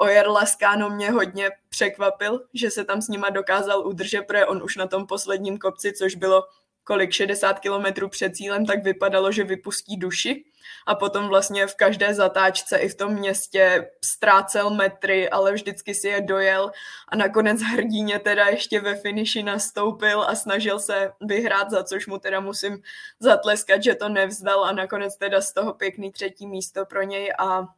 [0.00, 4.76] Ojer Lascano mě hodně překvapil, že se tam s nima dokázal udržet, protože on už
[4.76, 6.44] na tom posledním kopci, což bylo
[6.88, 10.44] kolik 60 kilometrů před cílem, tak vypadalo, že vypustí duši.
[10.86, 16.08] A potom vlastně v každé zatáčce i v tom městě ztrácel metry, ale vždycky si
[16.08, 16.70] je dojel.
[17.08, 22.18] A nakonec hrdině teda ještě ve finiši nastoupil a snažil se vyhrát, za což mu
[22.18, 22.82] teda musím
[23.20, 24.64] zatleskat, že to nevzdal.
[24.64, 27.68] A nakonec teda z toho pěkný třetí místo pro něj a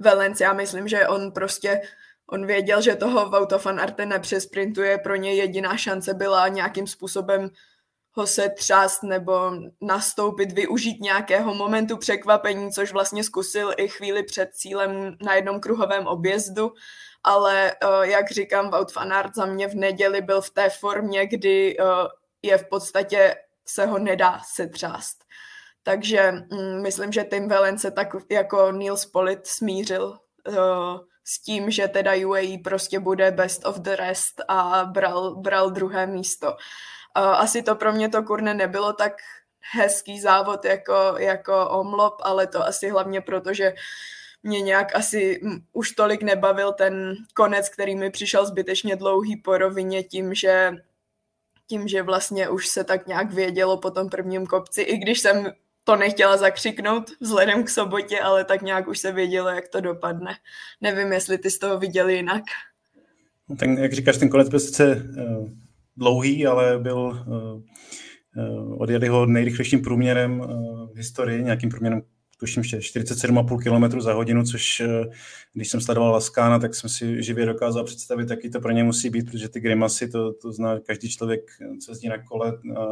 [0.00, 1.80] Valence, já myslím, že on prostě
[2.26, 7.50] on věděl, že toho Vauto van Arte nepřesprintuje, pro něj jediná šance byla nějakým způsobem
[8.16, 14.48] ho se třást nebo nastoupit, využít nějakého momentu překvapení, což vlastně zkusil i chvíli před
[14.52, 16.72] cílem na jednom kruhovém objezdu,
[17.24, 21.26] ale eh, jak říkám, Wout van Aert za mě v neděli byl v té formě,
[21.26, 21.84] kdy eh,
[22.42, 25.25] je v podstatě se ho nedá se třást.
[25.86, 30.18] Takže mm, myslím, že Tim Velen se tak jako Neil Spolit smířil
[30.48, 35.70] uh, s tím, že teda UAE prostě bude best of the rest a bral, bral
[35.70, 36.46] druhé místo.
[36.46, 36.56] Uh,
[37.22, 39.12] asi to pro mě to kurne nebylo tak
[39.72, 43.74] hezký závod jako, jako omlop, ale to asi hlavně proto, že
[44.42, 45.40] mě nějak asi
[45.72, 50.72] už tolik nebavil ten konec, který mi přišel zbytečně dlouhý po rovině tím, že
[51.66, 55.52] tím, že vlastně už se tak nějak vědělo po tom prvním kopci, i když jsem
[55.86, 60.30] to nechtěla zakřiknout vzhledem k sobotě, ale tak nějak už se vědělo, jak to dopadne.
[60.80, 62.42] Nevím, jestli ty z toho viděli jinak.
[63.58, 65.48] Ten, jak říkáš, ten konec byl sice uh,
[65.96, 67.62] dlouhý, ale byl uh,
[68.44, 70.48] uh, odjeli ho nejrychlejším průměrem uh,
[70.92, 72.02] v historii, nějakým průměrem
[72.38, 74.82] tuším 47,5 km za hodinu, což
[75.52, 79.10] když jsem sledoval Laskána, tak jsem si živě dokázal představit, jaký to pro ně musí
[79.10, 81.40] být, protože ty grimasy, to, to zná každý člověk,
[81.84, 82.86] co jezdí na kole, a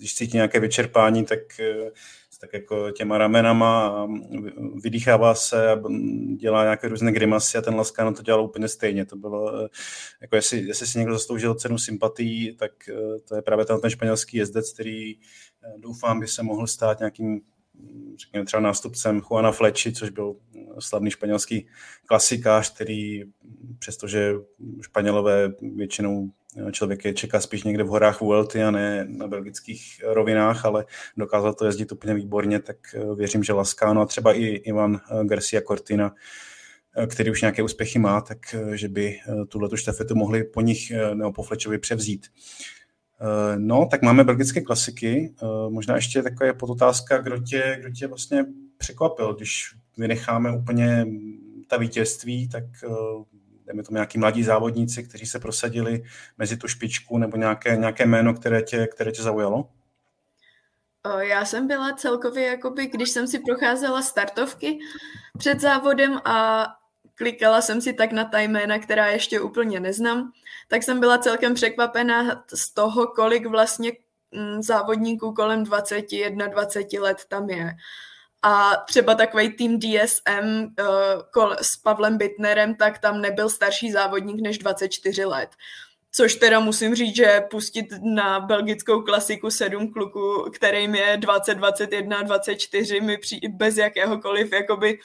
[0.00, 1.90] když cítí nějaké vyčerpání, tak, eh,
[2.40, 4.06] tak jako těma ramenama
[4.82, 5.82] vydýchává se a
[6.36, 9.06] dělá nějaké různé grimasy a ten Laskano to dělal úplně stejně.
[9.06, 9.68] To bylo, eh,
[10.20, 13.90] jako jestli, jestli si někdo zasloužil cenu sympatí, tak eh, to je právě ten, ten
[13.90, 15.14] španělský jezdec, který
[15.78, 17.40] doufám by se mohl stát nějakým
[18.16, 20.36] řekněme třeba nástupcem Juana Fleči, což byl
[20.78, 21.68] slavný španělský
[22.06, 23.24] klasikář, který
[23.78, 24.34] přestože
[24.82, 26.30] Španělové většinou
[26.72, 30.84] člověk je čeká spíš někde v horách Vuelty a ne na belgických rovinách, ale
[31.16, 35.24] dokázal to jezdit úplně výborně, tak eh, věřím, že Lascano a třeba i Ivan eh,
[35.24, 36.14] Garcia Cortina,
[36.96, 38.38] eh, který už nějaké úspěchy má, tak
[38.74, 42.26] že by tuhle štafetu mohli po nich nebo po Flečovi převzít.
[43.56, 45.34] No, tak máme belgické klasiky.
[45.68, 48.46] Možná ještě taková podotázka, kdo tě, kdo tě vlastně
[48.78, 51.06] překvapil, když vynecháme úplně
[51.68, 52.64] ta vítězství, tak
[53.70, 56.02] dejme tomu nějaký mladí závodníci, kteří se prosadili
[56.38, 59.68] mezi tu špičku nebo nějaké, nějaké jméno, které tě, které tě zaujalo?
[61.18, 64.78] Já jsem byla celkově, jakoby, když jsem si procházela startovky
[65.38, 66.66] před závodem a
[67.14, 70.32] klikala jsem si tak na ta jména, která ještě úplně neznám,
[70.68, 73.92] tak jsem byla celkem překvapená z toho, kolik vlastně
[74.32, 77.76] mm, závodníků kolem 21-20 let tam je.
[78.42, 80.74] A třeba takový tým DSM
[81.36, 85.50] uh, s Pavlem Bitnerem, tak tam nebyl starší závodník než 24 let.
[86.12, 92.22] Což teda musím říct, že pustit na belgickou klasiku sedm kluků, kterým je 20, 21,
[92.22, 94.98] 24, mi přijde bez jakéhokoliv jakoby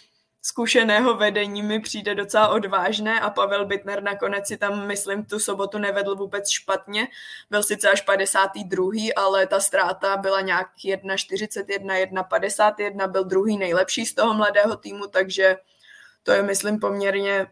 [0.45, 5.77] zkušeného vedení mi přijde docela odvážné a Pavel Bitner nakonec si tam, myslím, tu sobotu
[5.77, 7.07] nevedl vůbec špatně.
[7.49, 14.13] Byl sice až 52., ale ta ztráta byla nějak 1,41, 1,51, byl druhý nejlepší z
[14.13, 15.57] toho mladého týmu, takže
[16.23, 17.47] to je, myslím, poměrně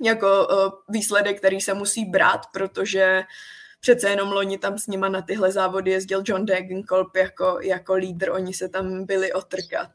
[0.00, 3.24] jako uh, výsledek, který se musí brát, protože
[3.80, 8.30] přece jenom loni tam s nima na tyhle závody jezdil John Degenkolb jako, jako lídr,
[8.30, 9.90] oni se tam byli otrkat.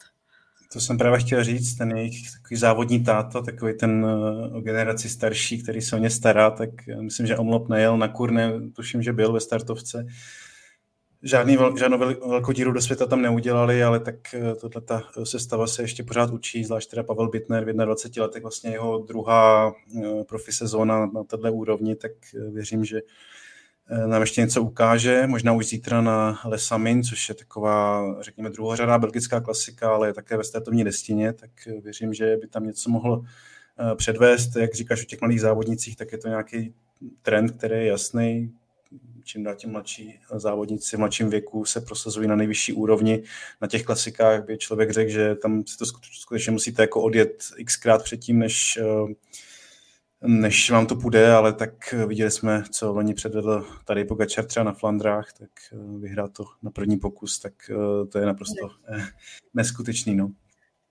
[0.75, 5.09] To jsem právě chtěl říct, ten jejich takový závodní táta, takový ten uh, o generaci
[5.09, 6.69] starší, který se o ně stará, tak
[7.01, 10.05] myslím, že Omlop nejel na kurne, tuším, že byl ve startovce.
[11.23, 15.67] Žádný žádnou vel, velkou díru do světa tam neudělali, ale tak uh, tohle ta sestava
[15.67, 20.23] se ještě pořád učí, zvlášť teda Pavel Bitner v 21 letech, vlastně jeho druhá uh,
[20.23, 22.11] profi sezóna na, této úrovni, tak
[22.51, 23.34] věřím, že Eh,
[23.89, 29.41] nám ještě něco ukáže, možná už zítra na Lesamin, což je taková, řekněme, druhořadá belgická
[29.41, 33.23] klasika, ale je také ve startovní destině, tak eh, věřím, že by tam něco mohl
[33.79, 34.55] eh, předvést.
[34.55, 36.73] Jak říkáš o těch mladých závodnicích, tak je to nějaký
[37.21, 38.51] trend, který je jasný.
[39.23, 43.23] Čím dál tím mladší závodníci v mladším věku se prosazují na nejvyšší úrovni.
[43.61, 45.85] Na těch klasikách by člověk řekl, že tam si to
[46.19, 48.79] skutečně musíte jako odjet xkrát předtím, než
[50.25, 54.73] než vám to půjde, ale tak viděli jsme, co loni předvedl tady Pogačar třeba na
[54.73, 59.07] Flandrách, tak eh, vyhrát to na první pokus, tak eh, to je naprosto eh,
[59.53, 60.15] neskutečný.
[60.15, 60.31] No.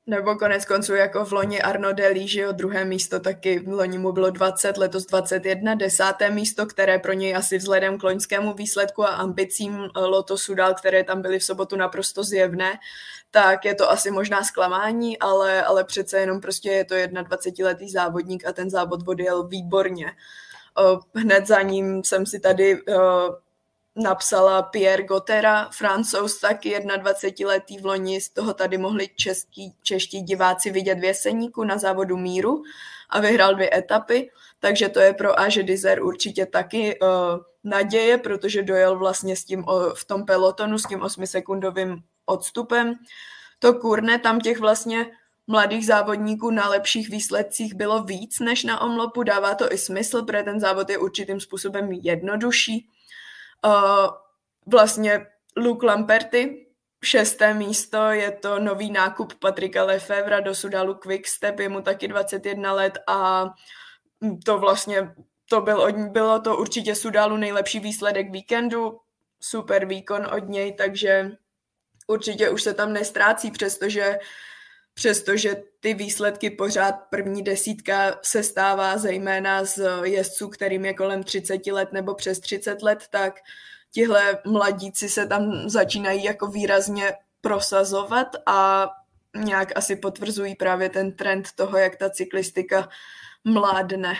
[0.06, 3.98] Nebo konec konců jako v loni Arno Deli, že jo, druhé místo taky v loni
[3.98, 9.04] mu bylo 20, letos 21, desáté místo, které pro něj asi vzhledem k loňskému výsledku
[9.04, 12.72] a ambicím Lotosu dal, které tam byly v sobotu naprosto zjevné,
[13.30, 18.46] tak je to asi možná zklamání, ale, ale přece jenom prostě je to 21-letý závodník
[18.46, 20.12] a ten závod odjel výborně.
[21.14, 22.82] Hned za ním jsem si tady
[23.96, 30.70] napsala Pierre Gotera, francouz, taky 21-letý v loni, z toho tady mohli český, čeští diváci
[30.70, 32.62] vidět v Jeseníku na závodu Míru
[33.11, 34.30] a vyhrál dvě etapy,
[34.61, 37.09] takže to je pro Age Dizer určitě taky uh,
[37.64, 42.94] naděje, protože dojel vlastně s tím uh, v tom pelotonu s tím 8-sekundovým odstupem.
[43.59, 45.07] To kurne, tam těch vlastně
[45.46, 50.42] mladých závodníků na lepších výsledcích bylo víc než na omlopu, dává to i smysl, protože
[50.42, 52.88] ten závod je určitým způsobem jednodušší.
[53.64, 54.07] Uh,
[54.66, 56.66] vlastně Luke Lamperty,
[57.05, 62.72] šesté místo, je to nový nákup Patrika Lefevra do Sudalu Quickstep, je mu taky 21
[62.72, 63.50] let a
[64.44, 65.14] to vlastně
[65.50, 69.00] to byl, bylo to určitě Sudalu nejlepší výsledek víkendu,
[69.40, 71.31] super výkon od něj, takže
[72.07, 74.18] určitě už se tam nestrácí, přestože
[74.94, 81.66] přestože ty výsledky pořád první desítka se stává zejména z jezdců, kterým je kolem 30
[81.66, 83.35] let nebo přes 30 let, tak
[83.92, 88.88] tihle mladíci se tam začínají jako výrazně prosazovat a
[89.37, 92.88] nějak asi potvrzují právě ten trend toho, jak ta cyklistika
[93.44, 94.14] mládne.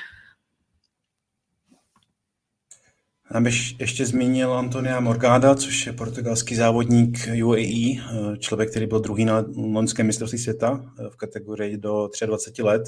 [3.31, 7.95] Já bych ještě zmínil Antonia Morgada, což je portugalský závodník UAE,
[8.39, 12.83] člověk, který byl druhý na loňském mistrovství světa eh, v kategorii do 23 let.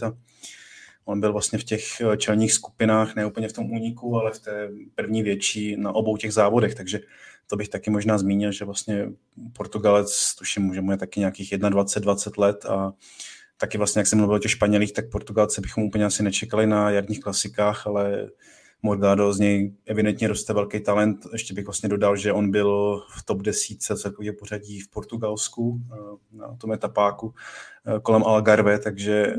[1.04, 4.38] On byl vlastně v těch eh, čelních skupinách, ne úplně v tom úniku, ale v
[4.38, 7.00] té první větší na obou těch závodech, takže
[7.46, 9.08] to bych taky možná zmínil, že vlastně
[9.52, 12.92] Portugalec, tuším, že mu je taky nějakých 21-20 let a
[13.56, 16.90] taky vlastně, jak jsem mluvil o těch Španělích, tak Portugalce bychom úplně asi nečekali na
[16.90, 18.28] jarních klasikách, ale
[18.82, 21.26] Morgado, z něj evidentně roste velký talent.
[21.32, 25.96] Ještě bych vlastně dodal, že on byl v top 10 celkově pořadí v Portugalsku eh,
[26.36, 27.34] na tom etapáku
[27.86, 29.38] eh, kolem Algarve, takže eh,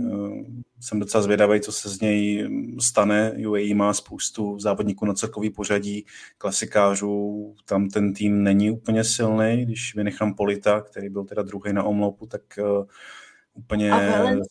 [0.80, 2.50] jsem docela zvědavý, co se z něj
[2.82, 3.34] stane.
[3.48, 6.06] UAE má spoustu závodníků na celkový pořadí,
[6.38, 11.84] klasikářů, tam ten tým není úplně silný, když vynechám Polita, který byl teda druhý na
[11.84, 12.42] omloupu, tak
[13.54, 13.92] úplně...
[13.92, 14.50] A Valence.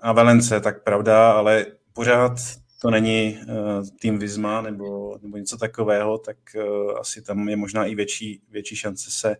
[0.00, 2.32] A Valence, tak pravda, ale pořád
[2.84, 7.86] to není uh, tým Vizma nebo, nebo něco takového, tak uh, asi tam je možná
[7.86, 9.36] i větší, větší šance se,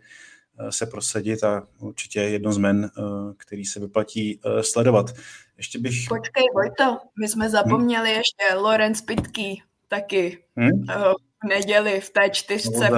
[0.61, 5.15] uh, se prosadit a určitě jedno z men, uh, který se vyplatí uh, sledovat.
[5.57, 6.07] Ještě bych...
[6.09, 8.19] Počkej, Vojto, my jsme zapomněli hmm?
[8.19, 10.71] ještě Lorenz Pitky taky hmm?
[10.73, 11.13] uh,
[11.45, 12.95] v neděli v té čtyřce v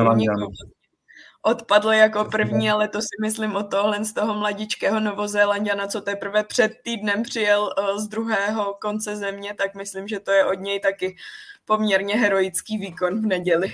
[1.46, 6.44] odpadl jako první, ale to si myslím o tohle z toho mladičkého Novozélandiana, co teprve
[6.44, 10.80] před týdnem přijel eh, z druhého konce země, tak myslím, že to je od něj
[10.80, 11.16] taky
[11.64, 13.72] poměrně heroický výkon v neděli.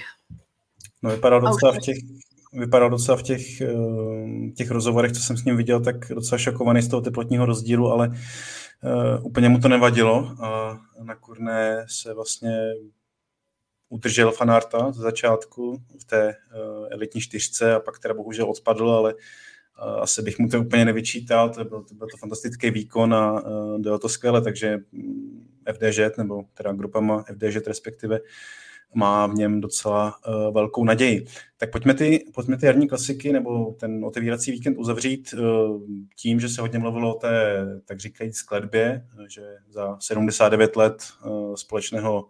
[1.02, 1.96] No vypadal docela v těch,
[2.52, 6.82] vypadal docela v těch, eh, těch rozhovorech, co jsem s ním viděl, tak docela šokovaný
[6.82, 12.72] z toho teplotního rozdílu, ale uh, úplně mu to nevadilo a na kurné se vlastně
[13.92, 16.34] udržel Fanarta z začátku v té
[16.90, 19.14] elitní čtyřce a pak teda bohužel odpadl, ale
[20.00, 23.42] asi bych mu to úplně nevyčítal, to byl to, byl to fantastický výkon a
[23.78, 28.20] bylo to skvěle, takže mm, FDŽ, nebo teda grupama FDŽ respektive,
[28.94, 31.24] má v něm docela uh, velkou naději.
[31.56, 35.82] Tak pojďme ty, pojďme ty jarní klasiky nebo ten otevírací víkend uzavřít uh,
[36.16, 41.54] tím, že se hodně mluvilo o té, tak říkajíc, skladbě, že za 79 let uh,
[41.54, 42.28] společného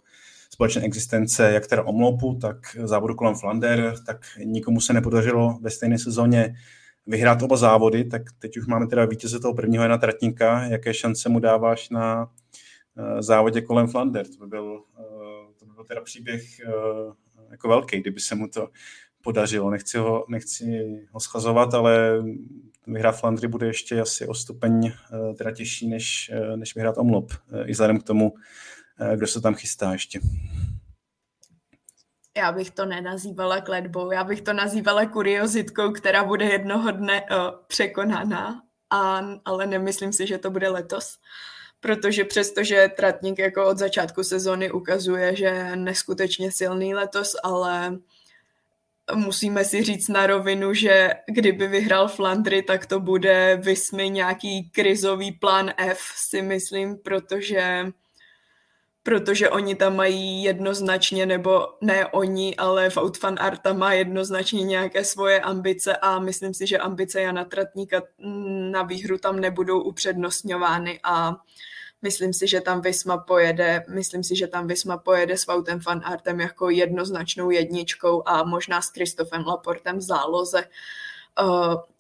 [0.55, 5.99] společné existence jak teda Omlopu, tak závodu kolem Flander, tak nikomu se nepodařilo ve stejné
[5.99, 6.55] sezóně
[7.07, 10.65] vyhrát oba závody, tak teď už máme teda vítěze toho prvního Jana Tratníka.
[10.65, 12.31] Jaké šance mu dáváš na
[13.21, 14.27] závodě kolem Flander?
[14.27, 14.83] To by byl
[15.83, 17.15] byl teda příběh uh,
[17.51, 18.69] jako velký, kdyby se mu to
[19.23, 19.71] podařilo.
[19.71, 20.65] Nechci ho, nechci
[21.13, 22.23] ho schazovat, ale
[22.87, 24.93] vyhrát Flandry bude ještě asi o stupeň
[25.39, 27.33] teda těžší, než, než vyhrát Omlop.
[27.65, 28.33] I vzhledem k tomu,
[29.17, 30.21] kdo se tam chystá ještě.
[32.37, 37.37] Já bych to nenazývala kledbou, já bych to nazývala kuriozitkou, která bude jednoho dne uh,
[37.67, 41.19] překonaná, a, ale nemyslím si, že to bude letos.
[41.81, 47.99] Protože přestože Tratník jako od začátku sezony ukazuje, že je neskutečně silný letos, ale
[49.15, 55.33] musíme si říct na rovinu, že kdyby vyhrál Flandry, tak to bude vysmy nějaký krizový
[55.33, 57.87] plán F, si myslím, protože
[59.03, 62.91] protože oni tam mají jednoznačně, nebo ne oni, ale
[63.21, 68.03] Fan Arta má jednoznačně nějaké svoje ambice a myslím si, že ambice Jana Tratníka
[68.71, 71.37] na výhru tam nebudou upřednostňovány a
[72.05, 76.03] Myslím si, že tam Visma pojede, myslím si, že tam Visma pojede s Voutem Van
[76.05, 80.65] Artem jako jednoznačnou jedničkou a možná s Kristofem Laportem v záloze.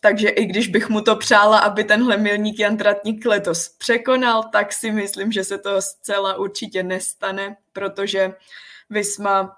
[0.01, 4.72] Takže i když bych mu to přála, aby tenhle milník Jan Tratník letos překonal, tak
[4.72, 8.35] si myslím, že se to zcela určitě nestane, protože
[8.91, 9.57] Visma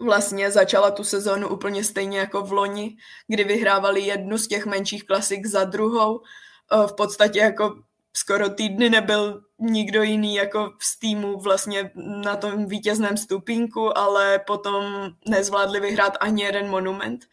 [0.00, 2.96] vlastně začala tu sezónu úplně stejně jako v loni,
[3.28, 6.16] kdy vyhrávali jednu z těch menších klasik za druhou.
[6.72, 7.74] Uh, v podstatě jako
[8.16, 15.10] skoro týdny nebyl nikdo jiný jako z týmu vlastně na tom vítězném stupínku, ale potom
[15.28, 17.24] nezvládli vyhrát ani jeden monument,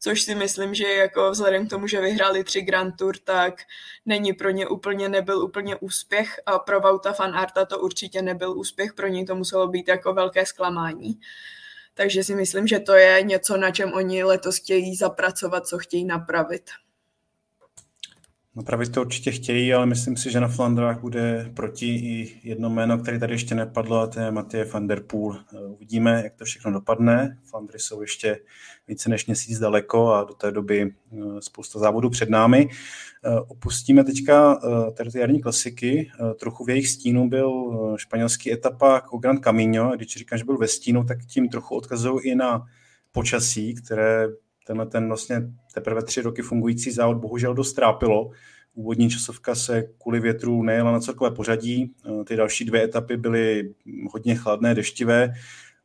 [0.00, 3.62] což si myslím, že jako vzhledem k tomu, že vyhráli tři Grand Tour, tak
[4.06, 8.58] není pro ně úplně, nebyl úplně úspěch a pro Vauta Fan Arta to určitě nebyl
[8.58, 11.20] úspěch, pro ně to muselo být jako velké zklamání.
[11.94, 16.04] Takže si myslím, že to je něco, na čem oni letos chtějí zapracovat, co chtějí
[16.04, 16.70] napravit.
[18.56, 22.98] Napravit to určitě chtějí, ale myslím si, že na Flandrách bude proti i jedno jméno,
[22.98, 25.38] které tady ještě nepadlo, a to je Matěj van der Poel.
[25.68, 27.38] Uvidíme, jak to všechno dopadne.
[27.44, 28.40] Flandry jsou ještě
[28.88, 32.68] více než měsíc daleko a do té doby eh, spousta závodů před námi.
[33.24, 36.10] Eh, opustíme teďka eh, tady ty jarní klasiky.
[36.40, 37.50] Trochu v jejich stínu byl
[37.96, 39.92] španělský etapa Grand Camino.
[39.96, 42.66] Když říkám, že byl ve stínu, tak tím trochu odkazují i na
[43.12, 44.28] počasí, které
[44.66, 45.42] tenhle ten vlastně
[45.74, 48.30] teprve tři roky fungující závod bohužel dost trápilo.
[48.74, 53.74] Úvodní časovka se kvůli větru nejela na celkové pořadí, eh, ty další dvě etapy byly
[54.10, 55.32] hodně chladné, deštivé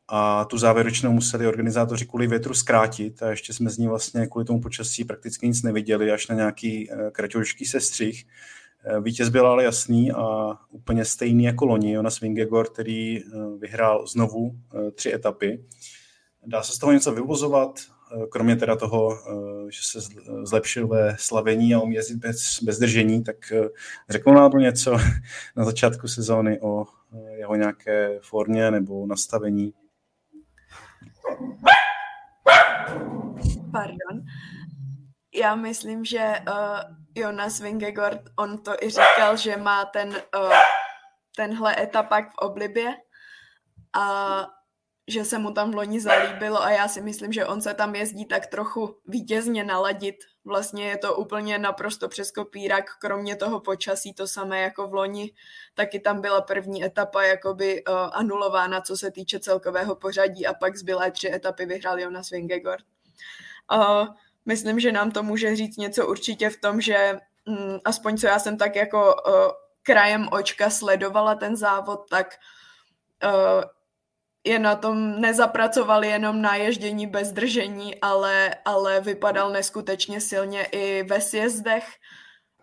[0.08, 4.46] a tu závěrečnou museli organizátoři kvůli větru zkrátit a ještě jsme z ní vlastně kvůli
[4.46, 8.26] tomu počasí prakticky nic neviděli, až na nějaký eh, kratěušký sestřih.
[8.86, 13.24] Eh, vítěz byl ale jasný a úplně stejný jako loni, Jonas Vingegor, který
[13.60, 14.56] vyhrál znovu
[14.96, 15.66] tři etapy.
[16.48, 17.95] Dá se z toho něco vyvozovat?
[18.16, 20.00] Eh, kromě teda toho, eh, že se
[20.44, 23.70] zlepšil ve slavení a umí jezdit bez, bez držení, tak eh,
[24.10, 24.98] řekl nám něco
[25.56, 26.86] na začátku sezóny o
[27.36, 29.74] jeho nějaké formě nebo nastavení?
[33.72, 34.26] Pardon.
[35.36, 36.80] Já myslím, že uh,
[37.16, 40.54] Jonas Vingegaard, on to i říkal, že má ten, uh,
[41.36, 42.96] tenhle etapak v oblibě
[43.94, 44.48] a
[45.08, 47.96] že se mu tam v loni zalíbilo a já si myslím, že on se tam
[47.96, 50.16] jezdí tak trochu vítězně naladit.
[50.46, 55.32] Vlastně je to úplně naprosto přes kopírak, kromě toho počasí, to samé jako v loni.
[55.74, 60.78] Taky tam byla první etapa jakoby uh, anulována, co se týče celkového pořadí a pak
[60.78, 62.86] zbylé tři etapy vyhrál Jonas Vingegaard.
[63.74, 64.08] Uh,
[64.46, 68.40] myslím, že nám to může říct něco určitě v tom, že um, aspoň co já
[68.40, 69.34] jsem tak jako uh,
[69.84, 72.36] krajem očka sledovala ten závod, tak
[74.46, 81.04] je na tom nezapracoval jenom na ježdění bez držení, ale, ale vypadal neskutečně silně i
[81.04, 81.86] ve sjezdech,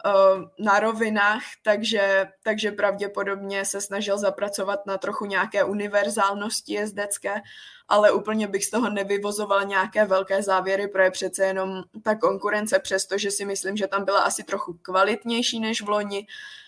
[0.07, 0.11] eh,
[0.59, 7.43] na rovinách, takže, takže pravděpodobně se snažil zapracovat na trochu nějaké univerzálnosti jezdecké,
[7.89, 13.31] ale úplně bych z toho nevyvozoval nějaké velké závěry, protože přece jenom ta konkurence, přestože
[13.31, 16.27] si myslím, že tam byla asi trochu kvalitnější než v loni,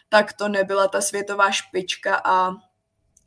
[0.08, 2.52] tak to nebyla ta světová špička a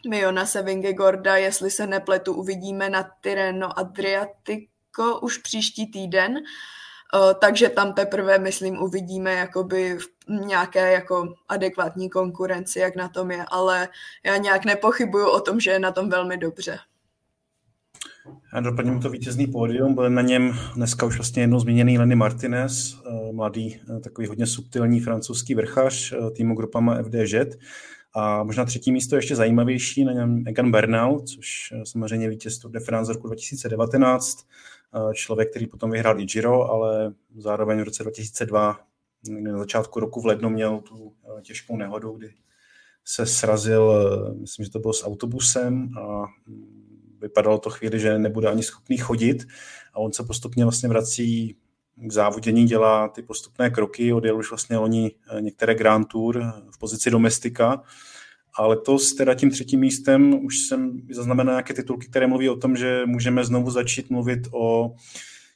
[0.10, 6.38] Miona Sevingegorda, jestli se nepletu, uvidíme na Tireno Adriatico už příští týden.
[6.38, 9.98] Uh, takže tam teprve, myslím, uvidíme jakoby
[10.30, 13.90] nějaké jako adekvátní konkurenci, jak na tom je, ale
[14.26, 16.80] já nějak nepochybuju o tom, že je na tom velmi dobře.
[18.54, 22.98] Já doplním to vítězný pódium, byl na něm dneska už vlastně jednou zmíněný Lenny Martinez,
[23.06, 27.36] eh, mladý, eh, takový hodně subtilní francouzský vrchař eh, týmu grupama FDŽ.
[28.20, 32.80] A možná třetí místo ještě zajímavější, na něm Egan Bernal, což samozřejmě vítěz Tour de
[32.80, 34.48] France roku 2019,
[35.14, 38.80] člověk, který potom vyhrál i Giro, ale zároveň v roce 2002
[39.30, 42.34] na začátku roku v lednu měl tu těžkou nehodu, kdy
[43.06, 43.94] se srazil,
[44.40, 48.98] myslím, že to bylo s autobusem a mm, vypadalo to chvíli, že nebude ani schopný
[48.98, 49.48] chodit.
[49.94, 51.58] A on se postupně vlastně vrací
[51.98, 56.78] k závodění, dělá ty postupné kroky, odjel už vlastně loni eh, některé Grand Tour v
[56.80, 57.84] pozici domestika.
[58.54, 62.76] A letos teda tím třetím místem už jsem zaznamenal nějaké titulky, které mluví o tom,
[62.76, 64.96] že můžeme znovu začít mluvit o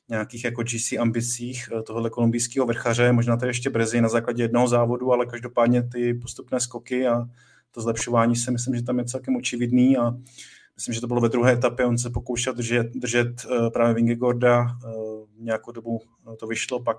[0.10, 4.68] nějakých jako GC ambicích eh, tohohle kolumbijského vrchaře, možná to ještě brzy na základě jednoho
[4.68, 7.26] závodu, ale každopádně ty postupné skoky a
[7.72, 10.14] to zlepšování se myslím, že tam je celkem očividný a
[10.82, 14.62] myslím, že to bylo ve druhé etapě, on se pokoušel držet, držet uh, právě Vingegorda,
[14.62, 16.02] uh, nějakou dobu
[16.40, 16.98] to vyšlo, pak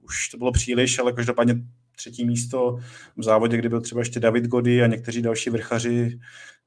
[0.00, 1.54] už to bylo příliš, ale každopádně
[1.96, 2.78] třetí místo
[3.16, 6.18] v závodě, kdy byl třeba ještě David Gody a někteří další vrchaři,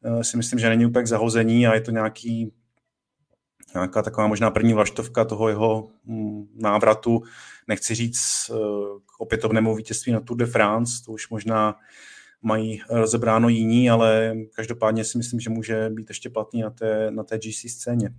[0.06, 2.54] uh, si myslím, že není úplně zahození a je to nějaký
[3.74, 7.24] nějaká taková možná první vlaštovka toho jeho mm, návratu,
[7.68, 8.52] nechci říct
[9.06, 11.76] k opětovnému vítězství na Tour de France, to už možná
[12.42, 17.24] mají rozebráno jiní, ale každopádně si myslím, že může být ještě platný na té, na
[17.24, 18.10] té GC scéně.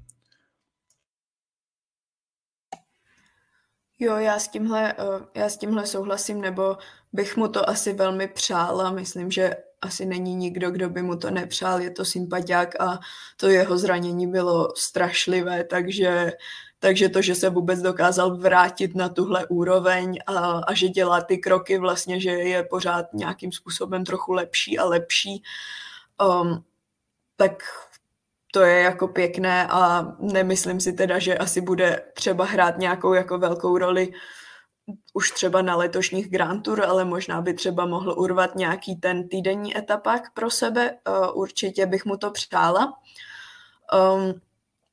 [3.98, 6.76] Jo, já s, tímhle, eh, já s tímhle souhlasím, nebo
[7.12, 8.90] bych mu to asi velmi přála.
[8.90, 11.80] Myslím, že asi není nikdo, kdo by mu to nepřál.
[11.80, 12.98] Je to sympatiák a
[13.36, 16.32] to jeho zranění bylo strašlivé, takže
[16.82, 21.38] takže to, že se vůbec dokázal vrátit na tuhle úroveň a, a že dělá ty
[21.38, 25.42] kroky vlastně, že je pořád nějakým způsobem trochu lepší a lepší,
[26.22, 26.64] um,
[27.36, 27.62] tak
[28.52, 33.38] to je jako pěkné a nemyslím si teda, že asi bude třeba hrát nějakou jako
[33.38, 34.12] velkou roli
[35.12, 39.78] už třeba na letošních Grand Tour, ale možná by třeba mohl urvat nějaký ten týdenní
[39.78, 40.98] etapák pro sebe.
[41.08, 42.98] Uh, určitě bych mu to přála.
[44.14, 44.40] Um,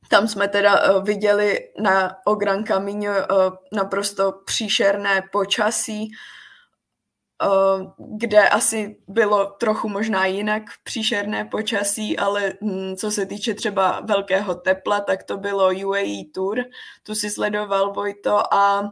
[0.10, 6.12] tam jsme teda uh, viděli na o Gran Camino uh, naprosto příšerné počasí,
[7.44, 14.00] uh, kde asi bylo trochu možná jinak příšerné počasí, ale hm, co se týče třeba
[14.00, 16.64] velkého tepla, tak to bylo UAE Tour,
[17.04, 18.90] tu si sledoval Vojto a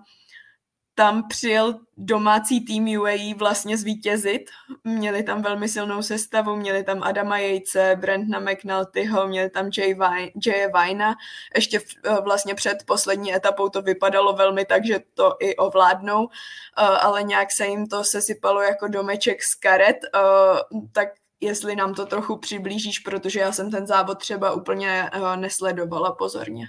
[0.97, 4.41] tam přijel domácí tým UAE vlastně zvítězit.
[4.83, 11.15] Měli tam velmi silnou sestavu, měli tam Adama Jejce, Brentna McNaltyho, měli tam Jay, Vina.
[11.55, 16.81] Ještě eh, vlastně před poslední etapou to vypadalo velmi tak, že to i ovládnou, eh,
[16.81, 20.19] ale nějak se jim to sesypalo jako domeček z karet, eh,
[20.91, 26.67] tak jestli nám to trochu přiblížíš, protože já jsem ten závod třeba úplně nesledovala pozorně.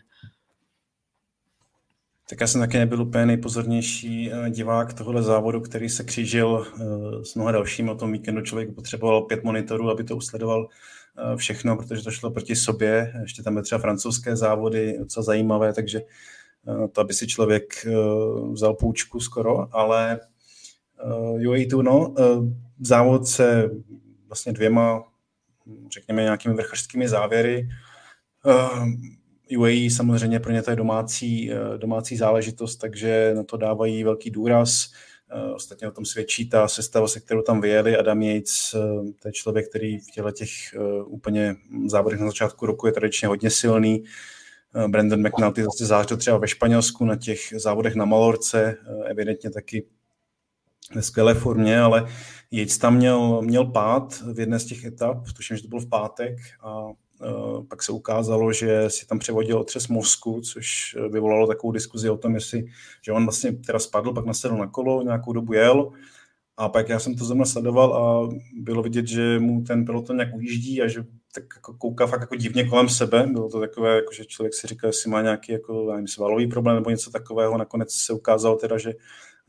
[2.30, 7.24] Tak já jsem taky nebyl úplně nejpozornější eh, divák tohohle závodu, který se křížil eh,
[7.24, 7.90] s mnoha dalšími.
[7.90, 10.68] O tom víkendu člověk potřeboval pět monitorů, aby to usledoval
[11.18, 13.12] eh, všechno, protože to šlo proti sobě.
[13.22, 16.02] Ještě tam byly třeba francouzské závody, docela zajímavé, takže
[16.92, 17.86] to, aby si člověk
[18.52, 20.20] vzal půjčku skoro, ale
[21.48, 22.14] UAE no,
[22.80, 23.70] závod se
[24.26, 25.04] vlastně dvěma,
[25.94, 27.68] řekněme, nějakými vrchařskými závěry
[29.56, 34.30] UAE samozřejmě pro ně to je domácí, eh, domácí záležitost, takže na to dávají velký
[34.30, 34.86] důraz.
[35.30, 37.96] Eh, ostatně o tom svědčí ta sestava, se kterou tam vyjeli.
[37.96, 38.78] Adam Yates, eh,
[39.22, 40.50] to je člověk, který v těle těch
[41.06, 44.04] úplně závodech na začátku roku je tradičně hodně silný.
[44.88, 49.86] Brandon McNulty zase zářil třeba ve Španělsku na těch závodech na Malorce, evidentně taky
[50.94, 52.08] ve skvělé formě, ale
[52.50, 55.88] Yates tam měl, měl pád v jedné z těch etap, tuším, že to bylo v
[55.88, 56.86] pátek a
[57.68, 62.16] pak se ukázalo, že si tam převodil otřes mozku, což eh, vyvolalo takovou diskuzi o
[62.16, 62.64] tom, jestli,
[63.02, 65.92] že on vlastně teda spadl, pak nasedl na kolo, nějakou dobu jel
[66.56, 68.28] a pak já jsem to zrovna sledoval a
[68.60, 71.04] bylo vidět, že mu ten peloton nějak ujíždí a že
[71.34, 73.26] tak jako kouká fakt jako divně kolem sebe.
[73.32, 76.76] Bylo to takové, jako že člověk si říká, jestli má nějaký jako, nevím, svalový problém
[76.76, 77.58] nebo něco takového.
[77.58, 78.92] Nakonec se ukázalo teda, že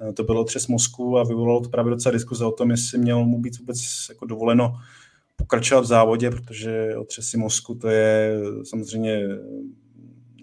[0.09, 3.25] eh, to bylo třes mozku a vyvolalo to právě docela diskuze o tom, jestli měl
[3.25, 3.77] mu být vůbec
[4.09, 4.73] jako dovoleno
[5.39, 9.27] pokračovat v závodě, protože otřesy mozku to je samozřejmě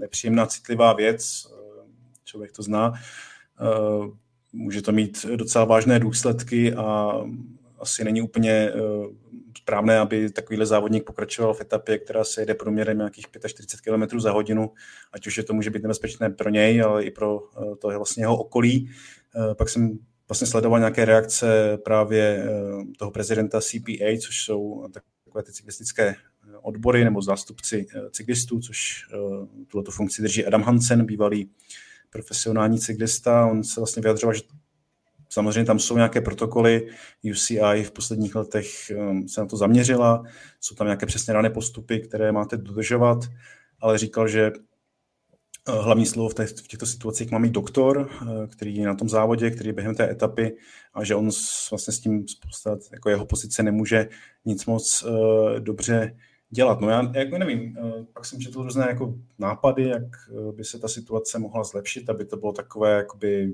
[0.01, 1.47] nepříjemná, citlivá věc,
[2.25, 2.93] člověk to zná.
[4.53, 7.13] Může to mít docela vážné důsledky a
[7.79, 8.73] asi není úplně
[9.59, 14.33] správné, aby takovýhle závodník pokračoval v etapě, která se jede průměrem nějakých 45 km za
[14.33, 14.71] hodinu,
[15.13, 17.41] ať už je to může být nebezpečné pro něj, ale i pro
[17.81, 18.91] to vlastně jeho okolí.
[19.59, 22.49] Pak jsem vlastně sledoval nějaké reakce právě
[22.99, 26.15] toho prezidenta CPA, což jsou takové ty cyklistické
[26.63, 29.07] odbory nebo zástupci cyklistů, což
[29.67, 31.51] tuto funkci drží Adam Hansen, bývalý
[32.11, 33.47] profesionální cyklista.
[33.47, 34.43] On se vlastně vyjadřoval, že
[35.29, 36.89] samozřejmě tam jsou nějaké protokoly.
[37.31, 38.93] UCI v posledních letech
[39.27, 40.23] se na to zaměřila.
[40.61, 43.19] Jsou tam nějaké přesně dané postupy, které máte dodržovat,
[43.81, 44.53] ale říkal, že
[45.69, 49.51] hlavní slovo v, v těchto situacích má mít doktor, uh, který je na tom závodě,
[49.51, 50.57] který je během té etapy
[50.95, 51.31] a že on
[51.71, 54.09] vlastně s tím spousta, jako jeho pozice nemůže
[54.45, 56.17] nic moc uh, dobře
[56.51, 56.81] dělat.
[56.81, 60.79] No já jako nevím, eh, pak jsem četl různé jako nápady, jak eh, by se
[60.79, 63.53] ta situace mohla zlepšit, aby to bylo takové, jakoby,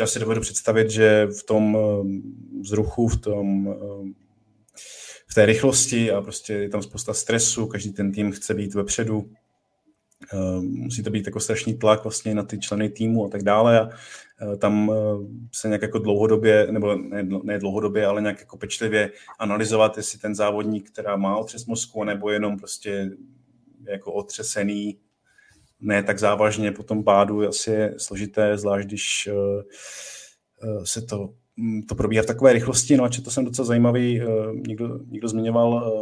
[0.00, 3.76] já si dovedu představit, že v tom eh, vzruchu, v tom
[5.26, 9.30] v té rychlosti a prostě je tam spousta stresu, každý ten tým chce být vepředu,
[10.60, 13.88] musí to být jako strašný tlak vlastně na ty členy týmu a tak dále a
[14.42, 14.94] Eh, tam eh,
[15.52, 20.34] se nějak jako dlouhodobě, nebo ne, ne dlouhodobě, ale nějak jako pečlivě analyzovat, jestli ten
[20.34, 23.10] závodník, která má otřes mozku, nebo jenom prostě
[23.88, 24.98] jako otřesený,
[25.80, 29.62] ne tak závažně po tom pádu, asi je složité, zvlášť když eh,
[30.84, 34.22] se to, mm, to probíhá v takové rychlosti, no a to jsem docela zajímavý,
[34.66, 35.92] někdo, někdo zmiňoval,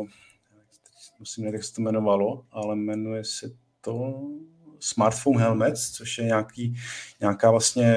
[1.19, 3.51] musím nevím, jak se to jmenovalo, ale jmenuje se
[3.85, 4.21] to
[4.81, 6.75] smartphone helmets, což je nějaký,
[7.21, 7.97] nějaká vlastně,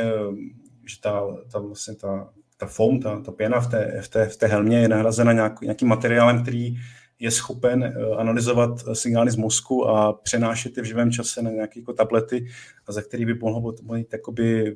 [0.86, 1.22] že ta,
[1.52, 4.82] ta vlastně ta, ta foam, ta, ta pěna v té, v, té, v té helmě
[4.82, 6.78] je nahrazena nějak, nějakým materiálem, který
[7.20, 11.80] je schopen eh, analyzovat signály z mozku a přenášet je v živém čase na nějaké
[11.80, 12.48] jako tablety,
[12.88, 14.08] za který by mohlo být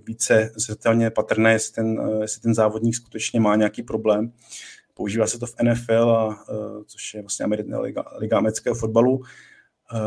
[0.07, 4.33] více zřetelně patrné, jestli ten, eh, jestli ten závodník skutečně má nějaký problém.
[4.93, 7.45] Používá se to v NFL, a, eh, což je vlastně
[7.79, 9.21] liga, liga amerického fotbalu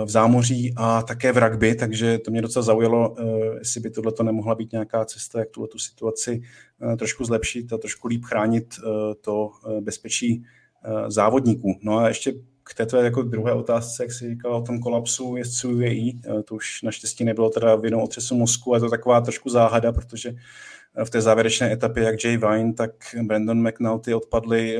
[0.04, 4.12] v zámoří a také v rugby, takže to mě docela zaujalo, eh, jestli by tohle
[4.12, 6.42] to nemohla být nějaká cesta, jak tuhle tu situaci
[6.92, 10.44] eh, trošku zlepšit a trošku líp chránit eh, to bezpečí
[11.08, 11.78] závodníků.
[11.82, 12.32] No a ještě
[12.64, 16.82] k této jako druhé otázce, jak jsi říkal o tom kolapsu jezdců UAE, to už
[16.82, 20.34] naštěstí nebylo teda vinou otřesu mozku, a to taková trošku záhada, protože
[21.04, 22.90] v té závěrečné etapě jak Jay Vine, tak
[23.22, 24.78] Brandon McNulty odpadli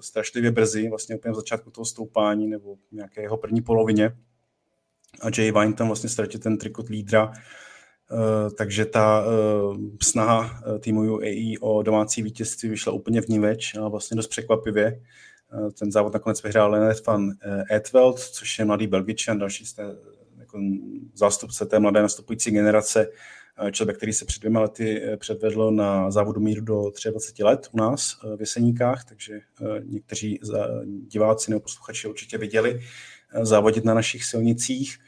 [0.00, 4.12] strašlivě brzy, vlastně úplně v začátku toho stoupání nebo nějaké jeho první polovině
[5.20, 7.32] a Jay Vine tam vlastně ztratil ten trikot lídra,
[8.12, 13.38] Uh, takže ta uh, snaha uh, týmu UAE o domácí vítězství vyšla úplně v ní
[13.38, 15.00] več a vlastně dost překvapivě.
[15.78, 17.30] Ten závod nakonec vyhrál Leonard van
[17.72, 19.82] Etveld, což je mladý Belgičan, další z té,
[20.38, 20.60] jako
[21.14, 23.08] zástupce té mladé nastupující generace,
[23.70, 28.20] člověk, který se před dvěma lety předvedl na závodu míru do 23 let u nás
[28.36, 29.40] v Jeseníkách, takže
[29.84, 30.40] někteří
[31.06, 32.80] diváci nebo posluchači určitě viděli
[33.42, 34.98] závodit na našich silnicích.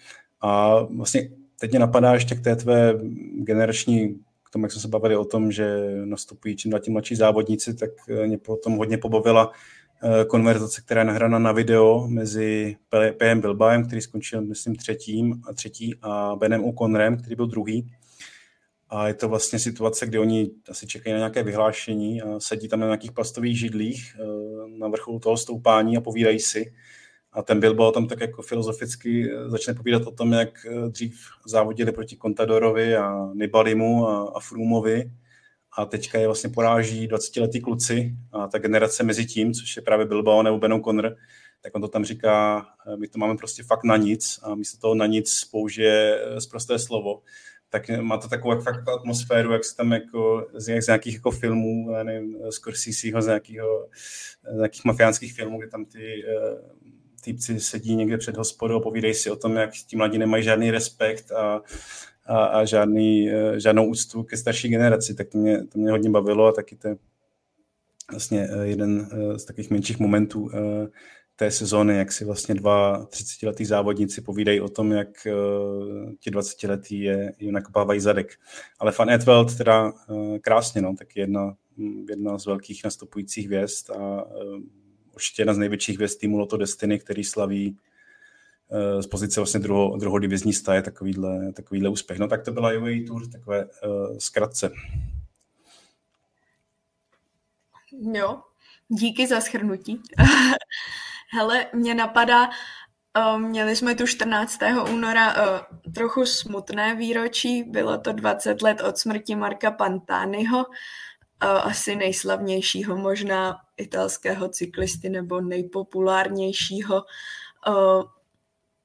[0.41, 2.95] A vlastně teď mě napadá ještě k té tvé
[3.35, 7.16] generační, k tomu, jak jsme se bavili o tom, že nastupují čím dál tím mladší
[7.16, 7.91] závodníci, tak
[8.27, 9.53] mě potom hodně pobavila
[10.03, 15.53] eh, konverzace, která je nahrána na video mezi PM Bilbaem, který skončil, myslím, třetím a
[15.53, 17.93] třetí, a Benem O'Connorem, který byl druhý.
[18.89, 22.81] A je to vlastně situace, kdy oni asi čekají na nějaké vyhlášení a sedí tam
[22.81, 24.25] na nějakých plastových židlích eh,
[24.79, 26.73] na vrcholu toho stoupání a povídají si.
[27.33, 31.20] A ten Bilbao tam tak jako filozoficky eh, začne povídat o tom, jak eh, dřív
[31.47, 35.11] závodili proti Contadorovi a Nibalimu a, a Frumovi.
[35.76, 40.07] A teďka je vlastně poráží 20-letý kluci a ta generace mezi tím, což je právě
[40.07, 41.16] Bilbao nebo Ben O'Connor,
[41.61, 44.78] tak on to tam říká, eh, my to máme prostě fakt na nic a místo
[44.78, 47.22] toho na nic použije zprosté slovo.
[47.70, 51.91] Tak má to takovou fakt atmosféru, jak se tam jako z, z nějakých jako filmů,
[52.03, 53.89] nevím, z Corsiseho, z, nějakého,
[54.55, 56.24] z nějakých mafiánských filmů, kde tam ty
[57.25, 60.70] týpci sedí někde před hospodou a povídají si o tom, jak ti mladí nemají žádný
[60.70, 61.62] respekt a,
[62.27, 66.11] a, a žádný, eh, žádnou úctu ke starší generaci, tak to mě, to mě hodně
[66.11, 66.97] bavilo a taky to je
[68.11, 70.51] vlastně eh, jeden eh, z takových menších momentů
[71.37, 75.09] té sezóny, jak si vlastně dva 30-letý závodníci povídají o tom, jak
[76.20, 78.39] ti 20-letý je jim nakopávají zadek.
[78.79, 79.93] Ale Fan Edveld teda
[80.41, 81.55] krásně, no, tak jedna,
[82.09, 84.25] jedna z velkých nastupujících věst a
[85.14, 87.78] určitě jedna z největších hvězd týmu Loto Destiny, který slaví
[88.70, 92.18] eh, z pozice vlastně druho, druhodivizní staje takovýhle, takovýhle úspěch.
[92.18, 94.70] No tak to byla UAE Tour, takové uh, zkratce.
[98.14, 98.40] Jo,
[98.88, 100.02] díky za schrnutí.
[101.32, 104.58] Hele, mě napadá, uh, měli jsme tu 14.
[104.90, 105.34] února
[105.94, 110.64] trochu smutné výročí, bylo to 20 let od smrti Marka Pantányho
[111.43, 117.05] asi nejslavnějšího možná italského cyklisty nebo nejpopulárnějšího.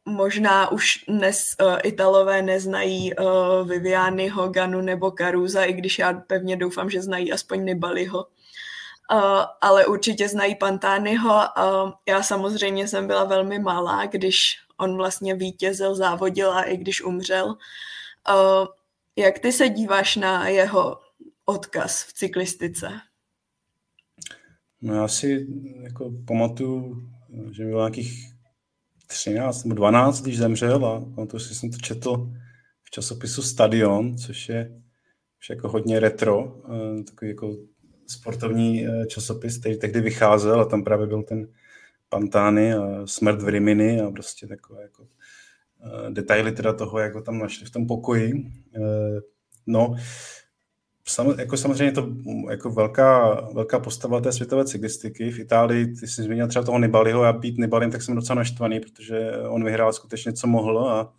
[0.05, 3.14] Možná už dnes Italové neznají
[3.66, 8.26] Viviany, Hoganu nebo Caruza, i když já pevně doufám, že znají aspoň Nibaliho.
[9.14, 11.34] Uh, ale určitě znají Pantányho.
[11.34, 17.03] Uh, já samozřejmě jsem byla velmi malá, když on vlastně vítězil, závodil a i když
[17.03, 17.45] umřel.
[17.45, 17.55] Uh,
[19.16, 20.99] jak ty se díváš na jeho
[21.50, 22.88] odkaz v cyklistice?
[24.82, 25.48] No já si
[25.82, 27.10] jako pamatuju,
[27.52, 28.34] že byl nějakých
[29.08, 32.32] 13 nebo 12, když zemřel a pamatuju si, jsem to četl
[32.84, 34.82] v časopisu Stadion, což je
[35.39, 36.62] už jako hodně retro,
[37.06, 37.58] takový jako
[38.08, 41.48] sportovní eh, časopis, který tehdy vycházel a tam právě byl ten
[42.10, 45.08] Pantány a Smrt v Rimini a prostě takové jako
[45.86, 48.34] eh, detaily teda toho, jak ho tam našli v tom pokoji.
[48.76, 49.20] Eh,
[49.68, 49.95] no,
[51.08, 52.08] sam, jako samozřejmě to
[52.49, 55.32] jako velká, velká postava té světové cyklistiky.
[55.32, 58.80] V Itálii, ty jsi zmínil třeba toho Nibaliho, já být Nibalim, tak jsem docela naštvaný,
[58.80, 61.14] protože on vyhrál skutečně, co mohl a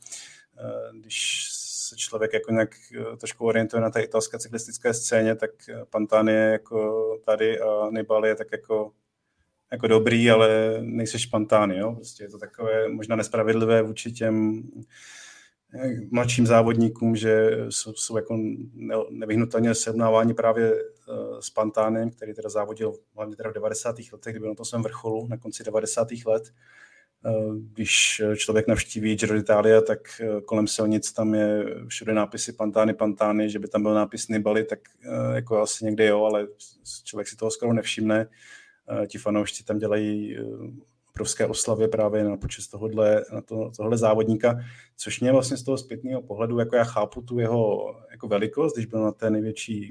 [0.92, 1.48] když
[1.88, 6.32] se člověk jako nějak eh, trošku orientuje na té italské cyklistické scéně, tak eh, Pantani
[6.32, 8.92] je jako tady a Nibali je tak jako,
[9.72, 11.92] jako dobrý, ale nejseš Pantani, jo?
[11.92, 14.62] Prostě je to takové možná nespravedlivé vůči těm
[16.10, 18.38] mladším závodníkům, že jsou, jsou jako
[19.10, 20.74] nevyhnutelně srovnávání právě
[21.40, 23.96] s Pantánem, který teda závodil hlavně teda v 90.
[24.12, 26.08] letech, kdy byl na tom svém vrcholu na konci 90.
[26.26, 26.52] let
[27.26, 27.30] Eh,
[27.72, 33.50] když člověk navštíví Giro d'Italia, tak eh, kolem silnic tam je všude nápisy Pantány, Pantány,
[33.50, 36.46] že by tam byl nápis Nibali, tak eh, jako asi někde jo, ale
[37.04, 38.26] člověk si toho skoro nevšimne.
[39.06, 40.36] Ti fanoušci tam dělají
[41.18, 44.60] obrovské oslavy právě na počest tohohle, na to, tohle závodníka,
[44.96, 48.86] což mě vlastně z toho zpětného pohledu, jako já chápu tu jeho jako velikost, když
[48.86, 49.90] byl na té největší,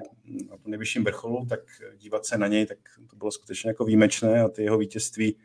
[0.49, 1.59] na tom nejvyšším vrcholu, tak
[1.97, 2.77] dívat se na něj, tak
[3.09, 5.35] to bylo skutečně jako výjimečné a ty jeho vítězství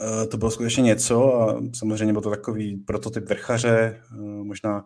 [0.00, 4.84] Eh, to bylo skutečně něco a samozřejmě byl to takový prototyp vrchaře, eh, možná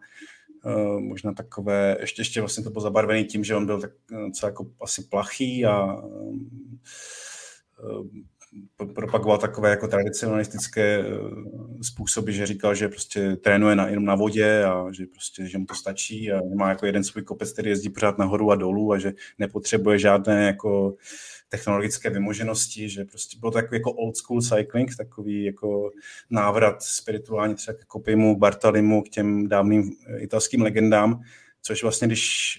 [0.66, 3.91] eh, možná takové, ještě, ještě vlastně to bylo zabarvený tím, že on byl tak
[4.35, 6.03] co jako asi plachý a
[8.94, 11.05] propagoval takové jako tradicionalistické
[11.82, 15.66] způsoby, že říkal, že prostě trénuje na, jenom na vodě a že prostě, že mu
[15.66, 18.99] to stačí a má jako jeden svůj kopec, který jezdí pořád nahoru a dolů a
[18.99, 20.96] že nepotřebuje žádné jako
[21.49, 25.90] technologické vymoženosti, že prostě bylo takový jako old school cycling, takový jako
[26.30, 31.20] návrat spirituální třeba k Kopimu, Bartalimu, k těm dávným eh, italským legendám,
[31.62, 32.59] což vlastně, když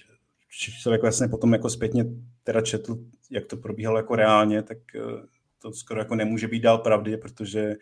[0.82, 2.04] člověk vlastně potom jako zpětně
[2.44, 2.98] teda četl,
[3.30, 5.00] jak to probíhalo jako reálně, tak eh,
[5.62, 7.76] to skoro jako nemůže být dál pravdy, protože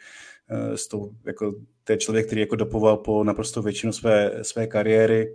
[0.49, 1.55] eh, s tou, jako,
[1.85, 5.35] to je člověk, který jako dopoval po naprosto většinu své, své kariéry,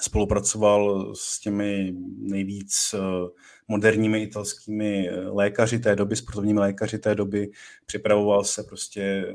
[0.00, 2.94] spolupracoval s těmi nejvíc
[3.68, 7.50] moderními italskými eh, lékaři té doby, sportovními lékaři té doby.
[7.86, 9.34] Připravoval se prostě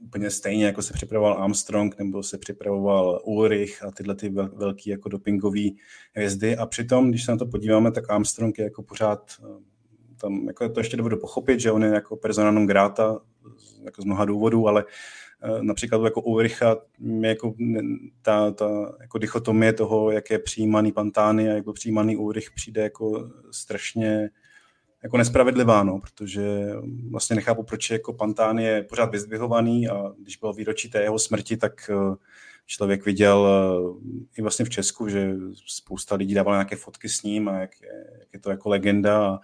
[0.00, 5.08] úplně stejně, jako se připravoval Armstrong nebo se připravoval Ulrich a tyhle ty velký jako
[5.08, 5.76] dopingový
[6.14, 6.56] hvězdy.
[6.56, 9.71] A přitom, když se na to podíváme, tak Armstrong je jako pořád eh,
[10.22, 13.20] tam, jako to ještě dovedu pochopit, že on je jako persona non grata
[13.84, 14.84] jako z mnoha důvodů, ale
[15.44, 16.76] Eh, například jako Ulricha
[17.20, 17.54] jako
[18.22, 22.82] ta, ta jako dichotomie toho, jak je přijímaný Pantány a jak byl přijímaný Ulrich, přijde
[22.82, 24.30] jako strašně
[25.02, 26.42] jako nespravedlivá, no, protože
[27.10, 31.18] vlastně nechápu, proč je jako Pantán je pořád vyzdvihovaný a když bylo výročí té jeho
[31.18, 32.16] smrti, tak eh,
[32.66, 35.34] člověk viděl eh, i vlastně v Česku, že
[35.66, 39.26] spousta lidí dávalo nějaké fotky s ním a jak je, jak je to jako legenda
[39.26, 39.38] a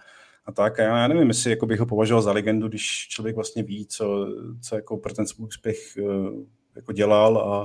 [0.49, 0.79] a tak.
[0.79, 4.27] A já, nevím, jestli jako bych ho považoval za legendu, když člověk vlastně ví, co,
[4.61, 6.03] co jako pro ten svůj úspěch eh,
[6.75, 7.63] jako dělal a,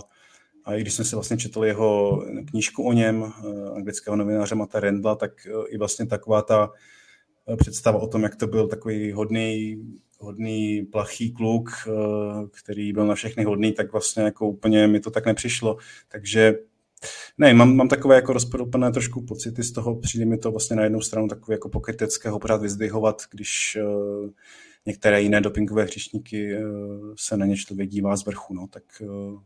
[0.65, 4.81] a i když jsem si vlastně četl jeho knížku o něm, eh, anglického novináře Mata
[4.81, 6.73] Rendla, tak eh, i vlastně taková ta
[7.57, 9.77] představa o tom, jak to byl takový hodný,
[10.21, 11.71] hodný plachý kluk,
[12.63, 15.77] který byl na všechny hodný, tak vlastně jako úplně mi to tak nepřišlo.
[16.09, 16.55] Takže
[17.39, 20.83] ne, mám, mám takové jako rozporuplné trošku pocity z toho, přijde mi to vlastně na
[20.83, 24.31] jednu stranu takové jako pokrytecké pořád vyzdvihovat, když uh,
[24.87, 29.41] některé jiné dopingové hřišníky uh, se na ně člověk dívá z vrchu, no, tak uh,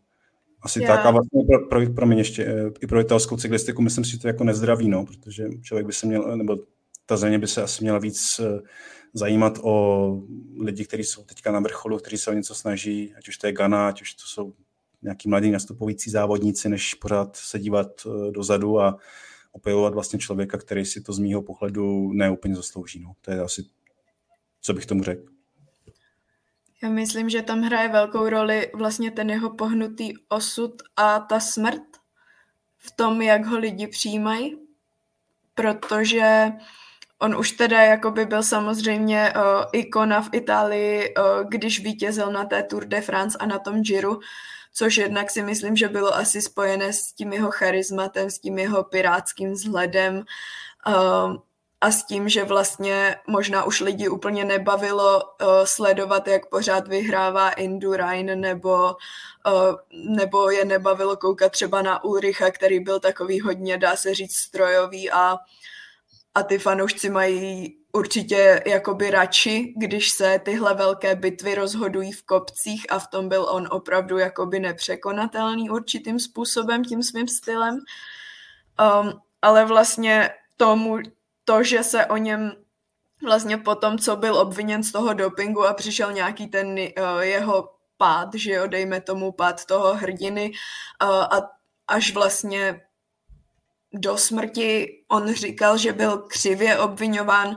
[0.63, 0.97] asi Já.
[0.97, 4.11] tak a vlastně pro, pro, pro mě ještě uh, i pro italskou cyklistiku myslím si,
[4.11, 6.57] že to jako nezdravý, no, protože člověk by se měl, nebo
[7.07, 8.61] ta země by se asi měla víc uh,
[9.15, 10.23] zajímat o
[10.61, 13.53] lidi, kteří jsou teďka na vrcholu, kteří se o něco snaží, ať už to je
[13.53, 14.53] Ghana, ať už to jsou
[15.03, 18.99] nějaký mladý nastupující závodníci, než pořád se dívat eh, dozadu a
[19.53, 23.01] opěvovat vlastně člověka, který si to z mýho pohledu neúplně zaslouží.
[23.01, 23.13] No.
[23.21, 23.65] To je asi,
[24.61, 25.23] co bych tomu řekl.
[26.83, 31.83] Já myslím, že tam hraje velkou roli vlastně ten jeho pohnutý osud a ta smrt
[32.79, 34.59] v tom, jak ho lidi přijímají,
[35.55, 36.53] protože
[37.19, 42.63] on už teda jakoby byl samozřejmě uh, ikona v Itálii, uh, když vítězil na té
[42.63, 44.19] Tour de France a na tom Giro,
[44.79, 48.85] což jednak si myslím, že bylo asi spojené s tím jeho charizmatem, s tím jeho
[48.85, 50.23] pirátským vzhledem
[50.87, 51.37] uh,
[51.81, 57.51] a s tím, že vlastně možná už lidi úplně nebavilo uh, sledovat, jak pořád vyhrává
[57.51, 58.97] Indurain, nebo,
[59.47, 64.37] uh, nebo je nebavilo koukat třeba na Ulricha, který byl takový hodně, dá se říct,
[64.37, 65.37] strojový a
[66.35, 72.87] a ty fanoušci mají určitě jakoby radši, když se tyhle velké bitvy rozhodují v kopcích
[72.89, 77.75] a v tom byl on opravdu jakoby nepřekonatelný určitým způsobem, tím svým stylem.
[77.75, 79.13] Um,
[79.43, 80.99] ale vlastně tomu,
[81.45, 82.53] to, že se o něm
[83.23, 87.71] vlastně po tom, co byl obviněn z toho dopingu a přišel nějaký ten uh, jeho
[87.97, 90.53] pád, že jo, dejme tomu pád toho hrdiny
[91.03, 91.51] uh, a
[91.89, 92.88] až vlastně
[93.93, 97.57] do smrti on říkal, že byl křivě obvinován,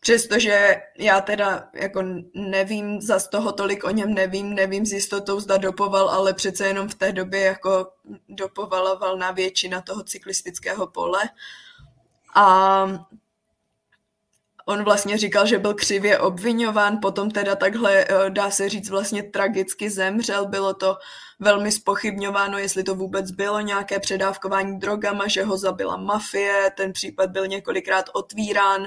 [0.00, 2.02] přestože já teda jako
[2.34, 6.66] nevím, za z toho tolik o něm nevím, nevím s jistotou, zda dopoval, ale přece
[6.66, 7.92] jenom v té době jako
[8.28, 11.22] dopovala valná většina toho cyklistického pole.
[12.34, 12.86] A
[14.66, 19.22] on vlastně říkal, že byl křivě obvinován, potom teda takhle, eh, dá se říct, vlastně
[19.22, 20.46] tragicky zemřel.
[20.46, 20.96] Bylo to
[21.40, 27.30] velmi spochybňováno, jestli to vůbec bylo nějaké předávkování drogama, že ho zabila mafie, ten případ
[27.30, 28.86] byl několikrát otvírán.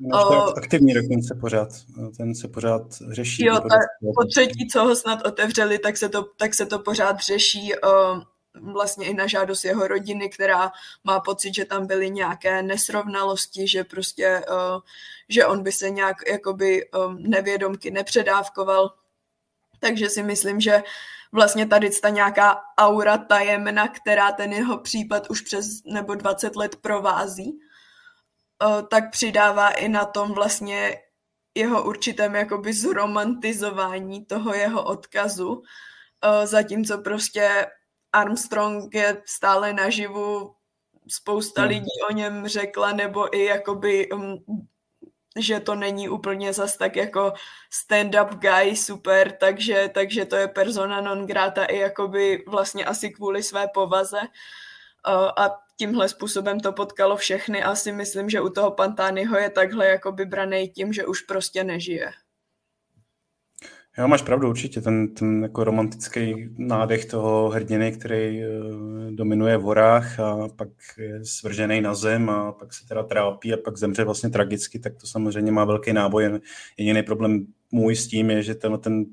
[0.00, 1.68] No, o, aktivní dokonce pořád,
[2.16, 3.44] ten se pořád řeší.
[3.44, 3.76] Jo, ta,
[4.14, 7.72] po třetí, co ho snad otevřeli, tak se to, tak se to pořád řeší.
[7.74, 8.20] O,
[8.60, 10.72] vlastně i na žádost jeho rodiny, která
[11.04, 14.80] má pocit, že tam byly nějaké nesrovnalosti, že prostě, uh,
[15.28, 18.94] že on by se nějak jakoby um, nevědomky nepředávkoval.
[19.80, 20.82] Takže si myslím, že
[21.32, 26.76] vlastně tady ta nějaká aura tajemna, která ten jeho případ už přes nebo 20 let
[26.76, 31.02] provází, uh, tak přidává i na tom vlastně
[31.54, 35.62] jeho určitém jakoby zromantizování toho jeho odkazu, uh,
[36.44, 37.66] zatímco prostě
[38.12, 40.54] Armstrong je stále naživu,
[41.08, 41.68] spousta hmm.
[41.68, 44.44] lidí o něm řekla, nebo i jakoby, um,
[45.38, 47.32] že to není úplně zas tak jako
[47.70, 53.42] stand-up guy super, takže, takže to je persona non grata i jakoby vlastně asi kvůli
[53.42, 54.20] své povaze.
[54.20, 57.62] Uh, a tímhle způsobem to potkalo všechny.
[57.62, 62.12] Asi myslím, že u toho Pantányho je takhle jakoby branej tím, že už prostě nežije.
[63.98, 64.80] Jo, máš pravdu, určitě.
[64.80, 70.68] Ten, ten jako romantický nádech toho hrdiny, který uh, dominuje v horách a pak
[70.98, 74.96] je svržený na zem a pak se teda trápí a pak zemře vlastně tragicky, tak
[74.96, 76.40] to samozřejmě má velký náboj.
[76.76, 79.04] Jediný problém můj s tím je, že ten, ten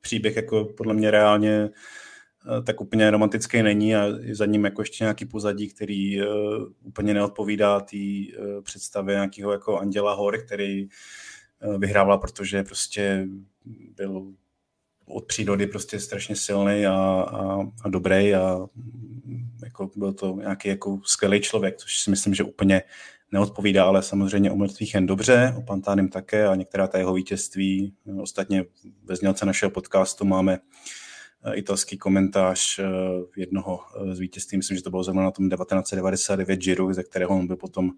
[0.00, 4.82] příběh jako podle mě reálně uh, tak úplně romantický není a je za ním jako
[4.82, 6.26] ještě nějaký pozadí, který uh,
[6.82, 7.96] úplně neodpovídá té
[8.62, 10.88] představě nějakého jako Anděla Hor, který
[11.78, 13.26] vyhrával, protože prostě
[13.96, 14.32] byl
[15.06, 18.58] od přírody prostě strašně silný a, a, a dobrý a
[19.64, 22.82] jako byl to nějaký jako skvělý člověk, což si myslím, že úplně
[23.32, 27.94] neodpovídá, ale samozřejmě o mrtvých jen dobře, o Pantánem také a některá ta jeho vítězství.
[28.20, 28.64] Ostatně
[29.04, 30.58] ve znělce našeho podcastu máme
[31.44, 32.84] eh, italský komentář eh,
[33.36, 37.38] jednoho eh, z vítězství, myslím, že to bylo zrovna na tom 1999 Giro, ze kterého
[37.38, 37.90] on byl potom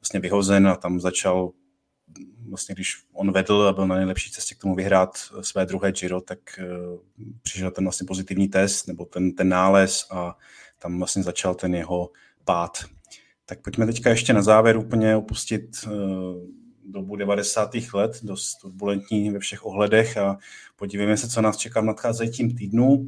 [0.00, 1.50] vlastně vyhozen a tam začal
[2.48, 6.20] vlastně když on vedl a byl na nejlepší cestě k tomu vyhrát své druhé Giro,
[6.20, 6.98] tak uh,
[7.42, 10.38] přišel ten vlastně pozitivní test nebo ten, ten nález a
[10.78, 12.10] tam vlastně začal ten jeho
[12.44, 12.84] pád.
[13.46, 15.92] Tak pojďme teďka ještě na závěr úplně opustit uh,
[16.84, 17.70] dobu 90.
[17.94, 20.38] let, dost turbulentní ve všech ohledech a
[20.76, 23.06] podívejme se, co nás čeká v nadcházejícím týdnu.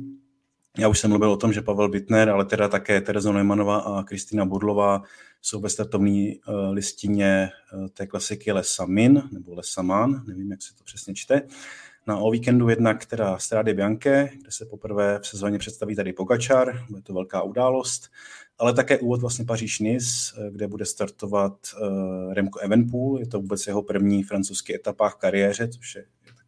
[0.78, 4.02] Já už jsem mluvil o tom, že Pavel Bittner, ale teda také Tereza Neumannová a
[4.02, 5.02] Kristýna Budlová
[5.42, 10.84] jsou ve startovní uh, listině uh, té klasiky Lesamin, nebo Lesaman, nevím, jak se to
[10.84, 11.42] přesně čte.
[12.06, 16.84] Na o víkendu jednak teda Strade Bianche, kde se poprvé v sezóně představí tady Pogačar,
[16.90, 18.10] bude to velká událost,
[18.58, 20.06] ale také úvod vlastně paříž nice
[20.38, 21.52] eh, kde bude startovat
[22.32, 26.04] Remco Evenpool, je to vůbec jeho první francouzský etapa v kariéře, což je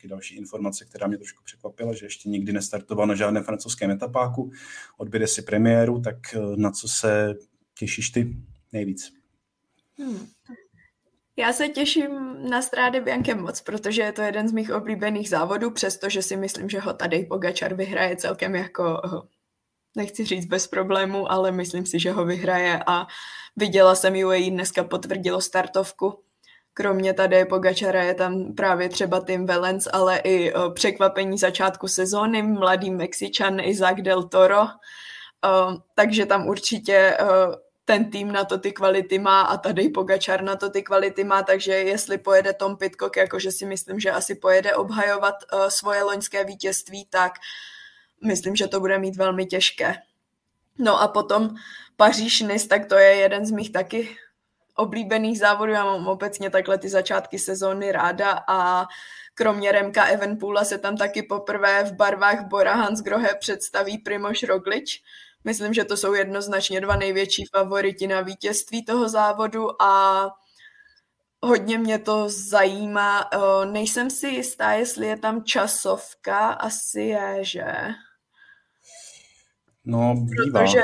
[0.09, 4.51] další informace, která mě trošku překvapila, že ještě nikdy nestartoval na žádném francouzském etapáku,
[4.97, 6.17] odběde si premiéru, tak
[6.57, 7.35] na co se
[7.75, 8.37] těšíš ty?
[8.73, 9.13] nejvíc.
[9.99, 10.29] Hmm.
[11.37, 15.71] Já se těším na Strády Bianche moc, protože je to jeden z mých oblíbených závodů,
[15.71, 19.03] přestože si myslím, že ho tady Pogačar vyhraje celkem jako,
[19.97, 23.07] nechci říct bez problému, ale myslím si, že ho vyhraje a
[23.57, 26.23] viděla jsem UAE dneska potvrdilo startovku.
[26.79, 32.91] Kromě tady Pogačara je tam právě třeba Tim Valens, ale i překvapení začátku sezóny, mladý
[32.91, 34.67] Mexičan Isaac del Toro,
[35.95, 37.19] takže tam určitě
[37.85, 41.43] ten tým na to ty kvality má a tady Pogačar na to ty kvality má,
[41.43, 45.35] takže jestli pojede Tom Pitcock, jakože si myslím, že asi pojede obhajovat
[45.69, 47.33] svoje loňské vítězství, tak
[48.25, 49.95] myslím, že to bude mít velmi těžké.
[50.79, 51.51] No a potom
[51.97, 54.17] Paříž Nis, tak to je jeden z mých taky
[54.79, 55.73] oblíbených závodů.
[55.73, 58.87] Já mám obecně takhle ty začátky sezóny ráda a
[59.35, 65.03] kromě Remka Evenpoola se tam taky poprvé v barvách Bora Hansgrohe představí Primoš Roglič.
[65.45, 70.27] Myslím, že to jsou jednoznačně dva největší favoriti na vítězství toho závodu a
[71.43, 73.31] hodně mě to zajímá.
[73.65, 77.65] Nejsem si jistá, jestli je tam časovka, asi je, že?
[79.89, 80.61] No, bývá.
[80.61, 80.81] Protože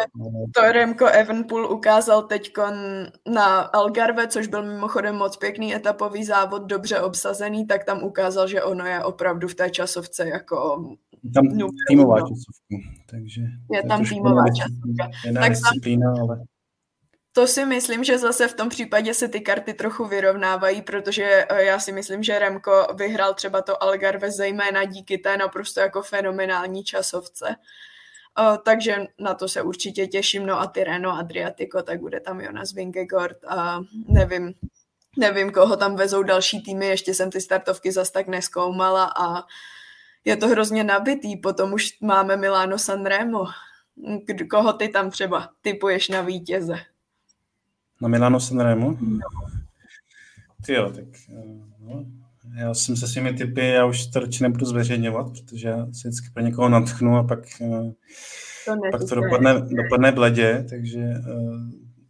[0.55, 2.53] to Remco Evenpool ukázal teď
[3.35, 8.63] na Algarve, což byl mimochodem moc pěkný etapový závod, dobře obsazený, tak tam ukázal, že
[8.63, 10.85] ono je opravdu v té časovce jako
[11.35, 11.45] tam
[11.89, 12.77] týmová časovka.
[13.11, 13.43] Takže
[13.73, 15.11] je tam týmová časovka.
[15.41, 16.45] tak disciplína, ale...
[17.33, 21.65] To si myslím, že zase v tom případě se ty karty trochu vyrovnávají, protože eh,
[21.65, 26.85] já si myslím, že Remko vyhrál třeba to Algarve zejména díky té naprosto jako fenomenální
[26.85, 27.57] časovce.
[28.41, 30.47] Uh, takže na to se určitě těším.
[30.47, 34.55] No a Tireno, Adriatico, tak bude tam Jonas Vingegaard a nevím,
[35.19, 39.43] nevím, koho tam vezou další týmy, ještě jsem ty startovky zas tak neskoumala a
[40.25, 43.45] je to hrozně nabitý, potom už máme Milano Sanremo.
[44.51, 46.75] Koho ty tam třeba typuješ na vítěze?
[48.01, 48.97] Na Milano Sanremo?
[49.01, 49.19] No.
[50.67, 51.05] Ty jo, tak
[51.79, 52.05] no,
[52.57, 56.29] já jsem se svými typy, já už to radši nebudu zveřejňovat, protože já se vždycky
[56.35, 57.95] pro někoho natchnu a pak to,
[58.91, 61.01] pak to dopadne, dopadne bledě, takže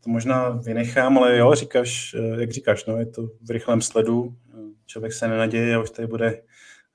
[0.05, 4.35] to možná vynechám, ale jo, říkáš, jak říkáš, no, je to v rychlém sledu,
[4.87, 6.43] člověk se nenaděje a už tady bude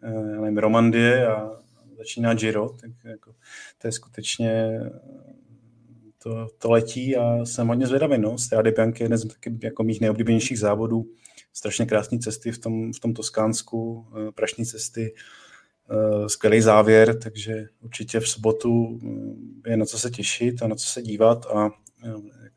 [0.04, 1.52] já nevím, Romandie a
[1.98, 3.34] začíná Giro, tak jako,
[3.78, 4.80] to je skutečně
[6.24, 8.18] to, to letí a jsem hodně zvědavý.
[8.18, 8.38] No.
[8.38, 11.06] Strade Bianchi je jeden z taky jako mých nejoblíbenějších závodů.
[11.60, 15.14] Strašně krásné cesty v tom, v tom Toskánsku, eh, prašní cesty,
[15.92, 19.00] eh, skvělý závěr, takže určitě v sobotu
[19.66, 21.70] eh, je na co se těšit a na co se dívat a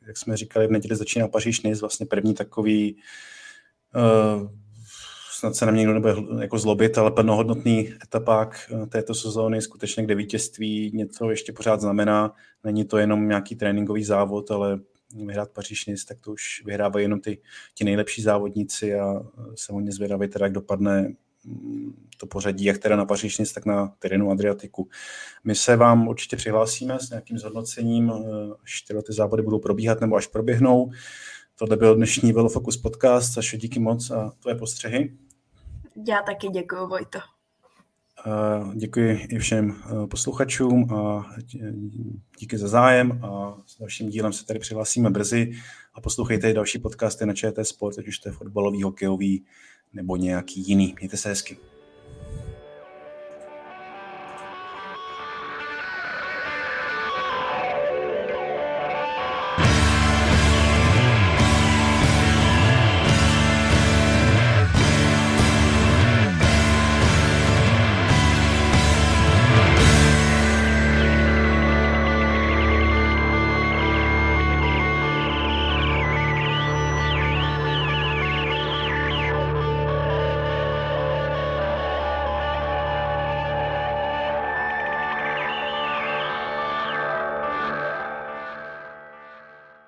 [0.06, 2.96] jak jsme říkali, v neděli začíná Paříž Nice, vlastně první takový
[5.42, 10.02] snad se na mě někdo nebude jako zlobit, ale plnohodnotný etapák eh, této sezóny, skutečně
[10.02, 12.34] kde vítězství něco ještě pořád znamená.
[12.64, 14.80] Není to jenom nějaký tréninkový závod, ale
[15.14, 17.38] vyhrát Paříž tak to už vyhrávají jenom ty,
[17.74, 19.22] ti nejlepší závodníci a
[19.54, 23.94] jsem hodně zvědavý teda, jak dopadne mm, to pořadí, jak teda na Paříž tak na
[23.98, 24.88] terénu Adriatiku.
[25.44, 30.00] My se vám určitě přihlásíme s nějakým zhodnocením, eh, až tyhle ty závody budou probíhat
[30.00, 30.90] nebo až proběhnou.
[31.56, 33.34] Tohle byl dnešní Velofocus podcast.
[33.34, 35.16] Sašo, díky moc a tvoje postřehy.
[36.08, 37.18] Já taky děkuji, Vojto.
[38.74, 41.30] Děkuji i všem eh, posluchačům a
[42.38, 45.52] díky za zájem a s dalším dílem se tady přihlásíme brzy
[45.94, 49.44] a poslouchejte i další podcasty na ČT Sport, ať už to je fotbalový, hokejový
[49.92, 50.94] nebo nějaký jiný.
[50.98, 51.71] Mějte se hezky.